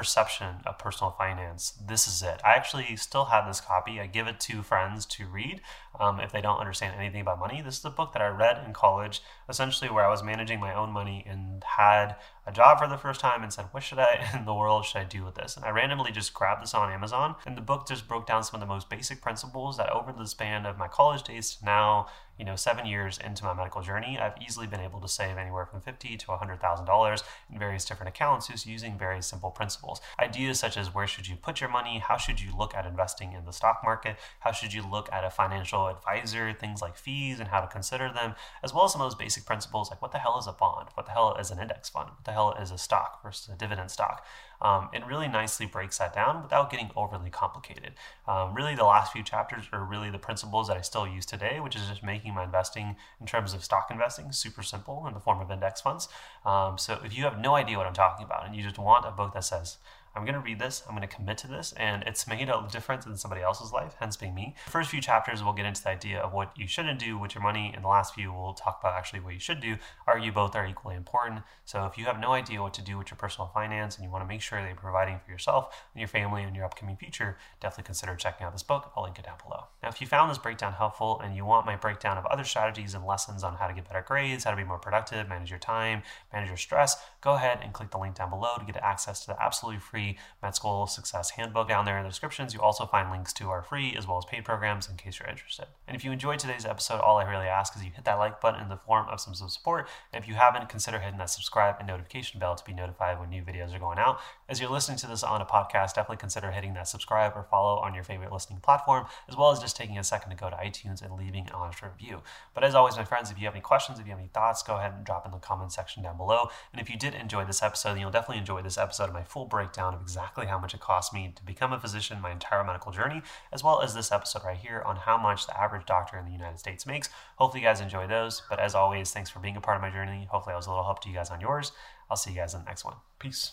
perception 0.00 0.62
of 0.64 0.78
personal 0.78 1.10
finance. 1.10 1.74
This 1.86 2.08
is 2.08 2.22
it. 2.22 2.40
I 2.42 2.54
actually 2.54 2.96
still 2.96 3.26
have 3.26 3.46
this 3.46 3.60
copy. 3.60 4.00
I 4.00 4.06
give 4.06 4.26
it 4.26 4.40
to 4.40 4.62
friends 4.62 5.04
to 5.04 5.26
read 5.26 5.60
um, 6.00 6.18
if 6.18 6.32
they 6.32 6.40
don't 6.40 6.58
understand 6.58 6.96
anything 6.98 7.20
about 7.20 7.38
money. 7.38 7.60
This 7.62 7.78
is 7.78 7.84
a 7.84 7.90
book 7.90 8.14
that 8.14 8.22
I 8.22 8.28
read 8.28 8.64
in 8.66 8.72
college, 8.72 9.22
essentially 9.48 9.90
where 9.90 10.04
I 10.04 10.10
was 10.10 10.22
managing 10.22 10.58
my 10.58 10.74
own 10.74 10.90
money 10.90 11.24
and 11.28 11.62
had 11.62 12.16
a 12.46 12.52
job 12.52 12.78
for 12.78 12.88
the 12.88 12.96
first 12.96 13.20
time 13.20 13.42
and 13.42 13.52
said, 13.52 13.66
What 13.70 13.82
should 13.82 13.98
I 13.98 14.30
in 14.34 14.46
the 14.46 14.54
world 14.54 14.86
should 14.86 14.98
I 14.98 15.04
do 15.04 15.24
with 15.24 15.34
this? 15.34 15.56
And 15.56 15.64
I 15.64 15.70
randomly 15.70 16.10
just 16.10 16.32
grabbed 16.32 16.62
this 16.62 16.74
on 16.74 16.90
Amazon. 16.90 17.36
And 17.46 17.56
the 17.56 17.60
book 17.62 17.86
just 17.86 18.08
broke 18.08 18.26
down 18.26 18.42
some 18.42 18.60
of 18.60 18.66
the 18.66 18.72
most 18.72 18.88
basic 18.88 19.20
principles 19.20 19.76
that 19.76 19.90
over 19.90 20.12
the 20.12 20.26
span 20.26 20.64
of 20.64 20.78
my 20.78 20.88
college 20.88 21.22
days 21.22 21.56
to 21.56 21.64
now, 21.64 22.06
you 22.38 22.46
know, 22.46 22.56
seven 22.56 22.86
years 22.86 23.18
into 23.18 23.44
my 23.44 23.52
medical 23.52 23.82
journey, 23.82 24.18
I've 24.18 24.40
easily 24.40 24.66
been 24.66 24.80
able 24.80 25.00
to 25.02 25.08
save 25.08 25.36
anywhere 25.36 25.66
from 25.66 25.82
fifty 25.82 26.16
to 26.16 26.32
hundred 26.32 26.60
thousand 26.60 26.86
dollars 26.86 27.22
in 27.52 27.58
various 27.58 27.84
different 27.84 28.08
accounts 28.08 28.48
just 28.48 28.66
using 28.66 28.98
very 28.98 29.20
simple 29.20 29.50
principles. 29.50 30.00
Ideas 30.18 30.58
such 30.58 30.78
as 30.78 30.94
where 30.94 31.06
should 31.06 31.28
you 31.28 31.36
put 31.36 31.60
your 31.60 31.68
money, 31.68 31.98
how 31.98 32.16
should 32.16 32.40
you 32.40 32.56
look 32.56 32.74
at 32.74 32.86
investing 32.86 33.34
in 33.34 33.44
the 33.44 33.52
stock 33.52 33.82
market, 33.84 34.16
how 34.40 34.52
should 34.52 34.72
you 34.72 34.82
look 34.82 35.12
at 35.12 35.24
a 35.24 35.30
financial 35.30 35.89
advisor, 35.90 36.52
things 36.52 36.80
like 36.80 36.96
fees 36.96 37.40
and 37.40 37.48
how 37.48 37.60
to 37.60 37.66
consider 37.66 38.10
them, 38.12 38.34
as 38.62 38.72
well 38.72 38.84
as 38.84 38.92
some 38.92 39.00
of 39.00 39.10
those 39.10 39.18
basic 39.18 39.44
principles 39.44 39.90
like 39.90 40.00
what 40.00 40.12
the 40.12 40.18
hell 40.18 40.38
is 40.38 40.46
a 40.46 40.52
bond, 40.52 40.88
what 40.94 41.06
the 41.06 41.12
hell 41.12 41.36
is 41.36 41.50
an 41.50 41.58
index 41.58 41.88
fund, 41.88 42.10
what 42.10 42.24
the 42.24 42.32
hell 42.32 42.54
is 42.60 42.70
a 42.70 42.78
stock 42.78 43.22
versus 43.22 43.52
a 43.52 43.56
dividend 43.56 43.90
stock. 43.90 44.24
Um, 44.62 44.90
it 44.92 45.06
really 45.06 45.26
nicely 45.26 45.66
breaks 45.66 45.98
that 45.98 46.14
down 46.14 46.42
without 46.42 46.70
getting 46.70 46.90
overly 46.94 47.30
complicated. 47.30 47.94
Um, 48.28 48.54
really, 48.54 48.74
the 48.74 48.84
last 48.84 49.12
few 49.12 49.22
chapters 49.22 49.64
are 49.72 49.82
really 49.82 50.10
the 50.10 50.18
principles 50.18 50.68
that 50.68 50.76
I 50.76 50.82
still 50.82 51.06
use 51.06 51.24
today, 51.24 51.60
which 51.60 51.76
is 51.76 51.88
just 51.88 52.02
making 52.02 52.34
my 52.34 52.44
investing 52.44 52.96
in 53.20 53.26
terms 53.26 53.54
of 53.54 53.64
stock 53.64 53.88
investing 53.90 54.32
super 54.32 54.62
simple 54.62 55.06
in 55.06 55.14
the 55.14 55.20
form 55.20 55.40
of 55.40 55.50
index 55.50 55.80
funds. 55.80 56.08
Um, 56.44 56.76
so 56.76 57.00
if 57.04 57.16
you 57.16 57.24
have 57.24 57.38
no 57.38 57.54
idea 57.54 57.78
what 57.78 57.86
I'm 57.86 57.94
talking 57.94 58.24
about 58.24 58.46
and 58.46 58.54
you 58.54 58.62
just 58.62 58.78
want 58.78 59.06
a 59.06 59.10
book 59.10 59.32
that 59.32 59.44
says, 59.44 59.78
I'm 60.14 60.24
going 60.24 60.34
to 60.34 60.40
read 60.40 60.58
this, 60.58 60.82
I'm 60.88 60.96
going 60.96 61.06
to 61.06 61.14
commit 61.14 61.38
to 61.38 61.46
this, 61.46 61.72
and 61.76 62.02
it's 62.02 62.26
made 62.26 62.48
a 62.48 62.66
difference 62.70 63.06
in 63.06 63.16
somebody 63.16 63.42
else's 63.42 63.72
life, 63.72 63.94
hence 64.00 64.16
being 64.16 64.34
me. 64.34 64.56
The 64.64 64.70
first 64.72 64.90
few 64.90 65.00
chapters, 65.00 65.42
we'll 65.42 65.52
get 65.52 65.66
into 65.66 65.82
the 65.82 65.90
idea 65.90 66.18
of 66.18 66.32
what 66.32 66.52
you 66.56 66.66
shouldn't 66.66 66.98
do 66.98 67.16
with 67.16 67.34
your 67.34 67.42
money. 67.42 67.72
In 67.76 67.82
the 67.82 67.88
last 67.88 68.14
few, 68.14 68.32
we'll 68.32 68.54
talk 68.54 68.80
about 68.80 68.94
actually 68.94 69.20
what 69.20 69.34
you 69.34 69.40
should 69.40 69.60
do. 69.60 69.76
Argue 70.08 70.32
both 70.32 70.56
are 70.56 70.66
equally 70.66 70.96
important. 70.96 71.42
So 71.64 71.84
if 71.86 71.96
you 71.96 72.06
have 72.06 72.18
no 72.18 72.32
idea 72.32 72.60
what 72.60 72.74
to 72.74 72.82
do 72.82 72.98
with 72.98 73.10
your 73.10 73.18
personal 73.18 73.50
finance 73.54 73.96
and 73.96 74.04
you 74.04 74.10
want 74.10 74.24
to 74.24 74.28
make 74.28 74.40
sure 74.40 74.60
that 74.60 74.66
you're 74.66 74.76
providing 74.76 75.20
for 75.24 75.30
yourself 75.30 75.74
and 75.94 76.00
your 76.00 76.08
family 76.08 76.42
and 76.42 76.56
your 76.56 76.64
upcoming 76.64 76.96
future, 76.96 77.38
definitely 77.60 77.84
consider 77.84 78.16
checking 78.16 78.44
out 78.44 78.52
this 78.52 78.64
book. 78.64 78.90
I'll 78.96 79.04
link 79.04 79.18
it 79.18 79.26
down 79.26 79.36
below. 79.44 79.66
Now, 79.80 79.90
if 79.90 80.00
you 80.00 80.08
found 80.08 80.28
this 80.28 80.38
breakdown 80.38 80.72
helpful 80.72 81.20
and 81.20 81.36
you 81.36 81.44
want 81.44 81.66
my 81.66 81.76
breakdown 81.76 82.18
of 82.18 82.26
other 82.26 82.44
strategies 82.44 82.94
and 82.94 83.06
lessons 83.06 83.44
on 83.44 83.54
how 83.54 83.68
to 83.68 83.74
get 83.74 83.86
better 83.86 84.04
grades, 84.06 84.42
how 84.42 84.50
to 84.50 84.56
be 84.56 84.64
more 84.64 84.78
productive, 84.78 85.28
manage 85.28 85.50
your 85.50 85.60
time, 85.60 86.02
manage 86.32 86.48
your 86.48 86.56
stress, 86.56 86.96
go 87.20 87.34
ahead 87.34 87.60
and 87.62 87.72
click 87.72 87.92
the 87.92 87.98
link 87.98 88.16
down 88.16 88.30
below 88.30 88.56
to 88.58 88.64
get 88.64 88.76
access 88.82 89.20
to 89.20 89.28
the 89.28 89.40
absolutely 89.40 89.78
free 89.78 89.99
Med 90.42 90.54
School 90.54 90.86
Success 90.86 91.30
Handbook 91.30 91.68
down 91.68 91.84
there 91.84 91.98
in 91.98 92.04
the 92.04 92.08
descriptions. 92.08 92.54
You 92.54 92.60
also 92.60 92.86
find 92.86 93.10
links 93.10 93.32
to 93.34 93.48
our 93.50 93.62
free 93.62 93.94
as 93.96 94.06
well 94.06 94.18
as 94.18 94.24
paid 94.24 94.44
programs 94.44 94.88
in 94.88 94.96
case 94.96 95.18
you're 95.18 95.28
interested. 95.28 95.66
And 95.86 95.96
if 95.96 96.04
you 96.04 96.12
enjoyed 96.12 96.38
today's 96.38 96.64
episode, 96.64 97.00
all 97.00 97.18
I 97.18 97.30
really 97.30 97.46
ask 97.46 97.76
is 97.76 97.84
you 97.84 97.90
hit 97.94 98.04
that 98.04 98.18
like 98.18 98.40
button 98.40 98.60
in 98.60 98.68
the 98.68 98.76
form 98.76 99.08
of 99.08 99.20
some 99.20 99.34
support. 99.34 99.88
And 100.12 100.22
if 100.22 100.28
you 100.28 100.34
haven't, 100.34 100.68
consider 100.68 100.98
hitting 100.98 101.18
that 101.18 101.30
subscribe 101.30 101.76
and 101.78 101.88
notification 101.88 102.40
bell 102.40 102.54
to 102.54 102.64
be 102.64 102.72
notified 102.72 103.18
when 103.18 103.30
new 103.30 103.42
videos 103.42 103.74
are 103.74 103.78
going 103.78 103.98
out. 103.98 104.20
As 104.48 104.60
you're 104.60 104.70
listening 104.70 104.98
to 104.98 105.06
this 105.06 105.22
on 105.22 105.40
a 105.40 105.46
podcast, 105.46 105.94
definitely 105.94 106.16
consider 106.16 106.50
hitting 106.50 106.74
that 106.74 106.88
subscribe 106.88 107.32
or 107.36 107.44
follow 107.44 107.78
on 107.80 107.94
your 107.94 108.04
favorite 108.04 108.32
listening 108.32 108.60
platform, 108.60 109.06
as 109.28 109.36
well 109.36 109.50
as 109.50 109.60
just 109.60 109.76
taking 109.76 109.98
a 109.98 110.04
second 110.04 110.30
to 110.30 110.36
go 110.36 110.50
to 110.50 110.56
iTunes 110.56 111.02
and 111.02 111.16
leaving 111.16 111.46
an 111.46 111.52
honest 111.52 111.82
review. 111.82 112.22
But 112.54 112.64
as 112.64 112.74
always, 112.74 112.96
my 112.96 113.04
friends, 113.04 113.30
if 113.30 113.38
you 113.38 113.44
have 113.44 113.54
any 113.54 113.62
questions, 113.62 113.98
if 113.98 114.06
you 114.06 114.10
have 114.10 114.18
any 114.18 114.28
thoughts, 114.28 114.62
go 114.62 114.76
ahead 114.76 114.92
and 114.94 115.04
drop 115.04 115.24
in 115.26 115.32
the 115.32 115.38
comment 115.38 115.72
section 115.72 116.02
down 116.02 116.16
below. 116.16 116.50
And 116.72 116.80
if 116.80 116.90
you 116.90 116.96
did 116.96 117.14
enjoy 117.14 117.44
this 117.44 117.62
episode, 117.62 117.94
then 117.94 118.00
you'll 118.00 118.10
definitely 118.10 118.38
enjoy 118.38 118.62
this 118.62 118.78
episode 118.78 119.08
of 119.08 119.14
my 119.14 119.24
full 119.24 119.46
breakdown 119.46 119.89
of 119.94 120.02
exactly 120.02 120.46
how 120.46 120.58
much 120.58 120.74
it 120.74 120.80
cost 120.80 121.12
me 121.12 121.32
to 121.34 121.44
become 121.44 121.72
a 121.72 121.80
physician 121.80 122.20
my 122.20 122.30
entire 122.30 122.64
medical 122.64 122.92
journey, 122.92 123.22
as 123.52 123.62
well 123.64 123.80
as 123.82 123.94
this 123.94 124.12
episode 124.12 124.44
right 124.44 124.56
here 124.56 124.82
on 124.86 124.96
how 124.96 125.16
much 125.16 125.46
the 125.46 125.58
average 125.58 125.86
doctor 125.86 126.16
in 126.16 126.24
the 126.24 126.32
United 126.32 126.58
States 126.58 126.86
makes. 126.86 127.08
Hopefully, 127.36 127.62
you 127.62 127.66
guys 127.66 127.80
enjoy 127.80 128.06
those. 128.06 128.42
But 128.48 128.60
as 128.60 128.74
always, 128.74 129.12
thanks 129.12 129.30
for 129.30 129.40
being 129.40 129.56
a 129.56 129.60
part 129.60 129.76
of 129.76 129.82
my 129.82 129.90
journey. 129.90 130.28
Hopefully, 130.30 130.54
I 130.54 130.56
was 130.56 130.66
a 130.66 130.70
little 130.70 130.84
help 130.84 131.00
to 131.02 131.08
you 131.08 131.14
guys 131.14 131.30
on 131.30 131.40
yours. 131.40 131.72
I'll 132.10 132.16
see 132.16 132.30
you 132.30 132.36
guys 132.36 132.54
in 132.54 132.60
the 132.60 132.66
next 132.66 132.84
one. 132.84 132.96
Peace. 133.18 133.52